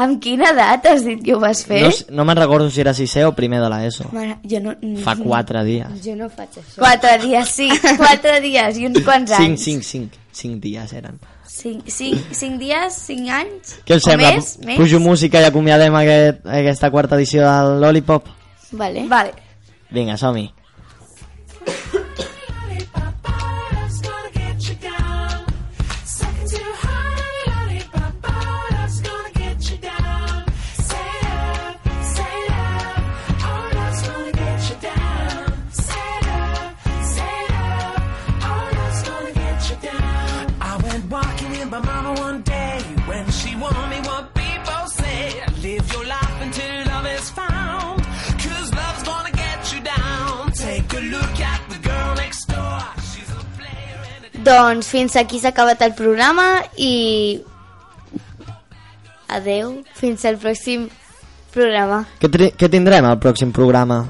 Amb 0.00 0.20
quina 0.22 0.50
edat 0.52 0.86
has 0.88 1.02
dit 1.04 1.20
que 1.24 1.34
ho 1.34 1.40
vas 1.42 1.60
fer? 1.68 1.82
No, 1.84 2.20
no 2.20 2.24
me'n 2.28 2.38
recordo 2.40 2.70
si 2.72 2.80
era 2.80 2.94
sisè 2.96 3.24
o 3.28 3.34
primer 3.36 3.60
de 3.62 3.68
l'ESO. 3.72 4.08
Jo 4.48 4.60
no... 4.64 4.74
Fa 5.04 5.14
quatre 5.20 5.62
dies. 5.66 5.98
Jo 6.04 6.14
no 6.16 6.28
faig 6.32 6.56
això. 6.62 6.78
Quatre 6.80 7.18
dies, 7.22 7.52
sí. 7.52 7.68
Quatre 8.00 8.38
dies 8.44 8.78
i 8.80 8.86
uns 8.88 9.02
quants 9.06 9.34
Cinc, 9.34 9.50
anys. 9.52 9.64
cinc, 9.68 9.84
cinc. 9.88 10.18
Cinc 10.32 10.62
dies 10.64 10.92
eren. 10.96 11.18
Cinc, 11.52 11.84
cinc, 11.92 12.30
cinc 12.32 12.56
dies, 12.62 12.94
cinc 13.10 13.28
anys? 13.28 13.74
Què 13.84 13.98
us 14.00 14.06
sembla? 14.08 14.30
Més, 14.38 14.54
més? 14.64 14.78
Pujo 14.80 15.02
música 15.04 15.42
i 15.42 15.50
acomiadem 15.50 15.94
aquest, 16.00 16.46
aquesta 16.62 16.88
quarta 16.94 17.18
edició 17.20 17.44
del 17.44 17.76
Lollipop? 17.84 18.30
Vale. 18.80 19.04
Vale. 19.10 19.36
Vinga, 19.92 20.16
som-hi. 20.16 20.48
Doncs 54.42 54.88
fins 54.90 55.14
aquí 55.16 55.38
s'ha 55.38 55.52
acabat 55.52 55.82
el 55.86 55.92
programa 55.94 56.64
i... 56.74 57.38
Adeu, 59.32 59.76
fins 59.94 60.24
al 60.26 60.36
pròxim 60.42 60.88
programa. 61.54 62.02
Què, 62.20 62.50
què 62.58 62.68
tindrem 62.72 63.06
al 63.06 63.20
pròxim 63.22 63.52
programa? 63.54 64.02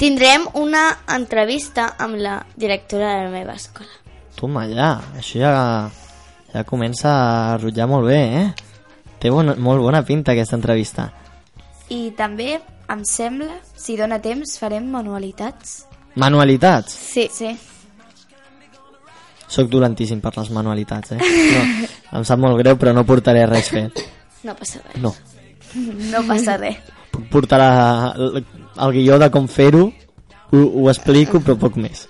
Tindrem 0.00 0.46
una 0.58 0.86
entrevista 1.12 1.92
amb 2.00 2.16
la 2.18 2.38
directora 2.56 3.10
de 3.12 3.26
la 3.26 3.34
meva 3.34 3.54
escola. 3.54 3.90
Toma, 4.38 4.64
ja. 4.66 4.94
Això 5.20 5.42
ja, 5.42 5.52
ja 6.54 6.64
comença 6.66 7.12
a 7.12 7.58
rotllar 7.60 7.86
molt 7.90 8.08
bé, 8.08 8.22
eh? 8.40 8.46
Té 9.22 9.30
bona, 9.30 9.54
molt 9.54 9.84
bona 9.84 10.00
pinta 10.08 10.32
aquesta 10.32 10.56
entrevista. 10.58 11.10
I 11.92 12.14
també, 12.18 12.56
em 12.90 13.04
sembla, 13.06 13.60
si 13.76 13.98
dóna 14.00 14.18
temps, 14.24 14.56
farem 14.58 14.88
manualitats. 14.90 15.82
Manualitats. 16.16 16.96
Sí. 17.12 17.28
Sí. 17.30 17.52
Soc 19.52 19.68
dolentíssim 19.68 20.20
per 20.24 20.32
les 20.38 20.48
manualitats, 20.54 21.12
eh? 21.12 21.18
No, 21.20 21.62
em 22.20 22.24
sap 22.24 22.40
molt 22.40 22.56
greu, 22.62 22.78
però 22.80 22.94
no 22.96 23.04
portaré 23.08 23.44
res 23.50 23.68
fet. 23.72 24.00
No 24.46 24.54
passa 24.56 24.80
res. 24.86 24.96
No. 25.02 25.12
No 26.12 26.22
passa 26.28 26.56
res. 26.60 26.78
Puc 27.12 27.26
portar 27.32 27.58
la, 27.60 27.70
el 28.86 28.94
guió 28.96 29.18
de 29.20 29.28
com 29.34 29.44
fer-ho, 29.52 29.84
ho, 30.52 30.62
ho 30.82 30.88
explico, 30.92 31.42
però 31.44 31.58
poc 31.60 31.76
més. 31.76 32.06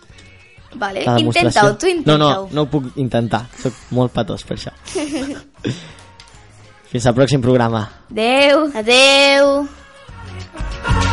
Vale, 0.78 1.02
intenta-ho, 1.20 1.74
tu 1.76 1.86
No, 1.90 1.92
intenta-ho. 1.98 2.46
no, 2.46 2.48
no 2.54 2.62
ho 2.64 2.70
puc 2.70 2.94
intentar. 3.02 3.42
Soc 3.60 3.74
molt 3.92 4.14
patós 4.14 4.46
per 4.46 4.56
això. 4.56 4.72
Fins 6.92 7.06
al 7.08 7.14
pròxim 7.16 7.42
programa. 7.44 7.86
Adeu. 8.12 8.68
Adeu. 8.78 9.52
I 9.62 11.11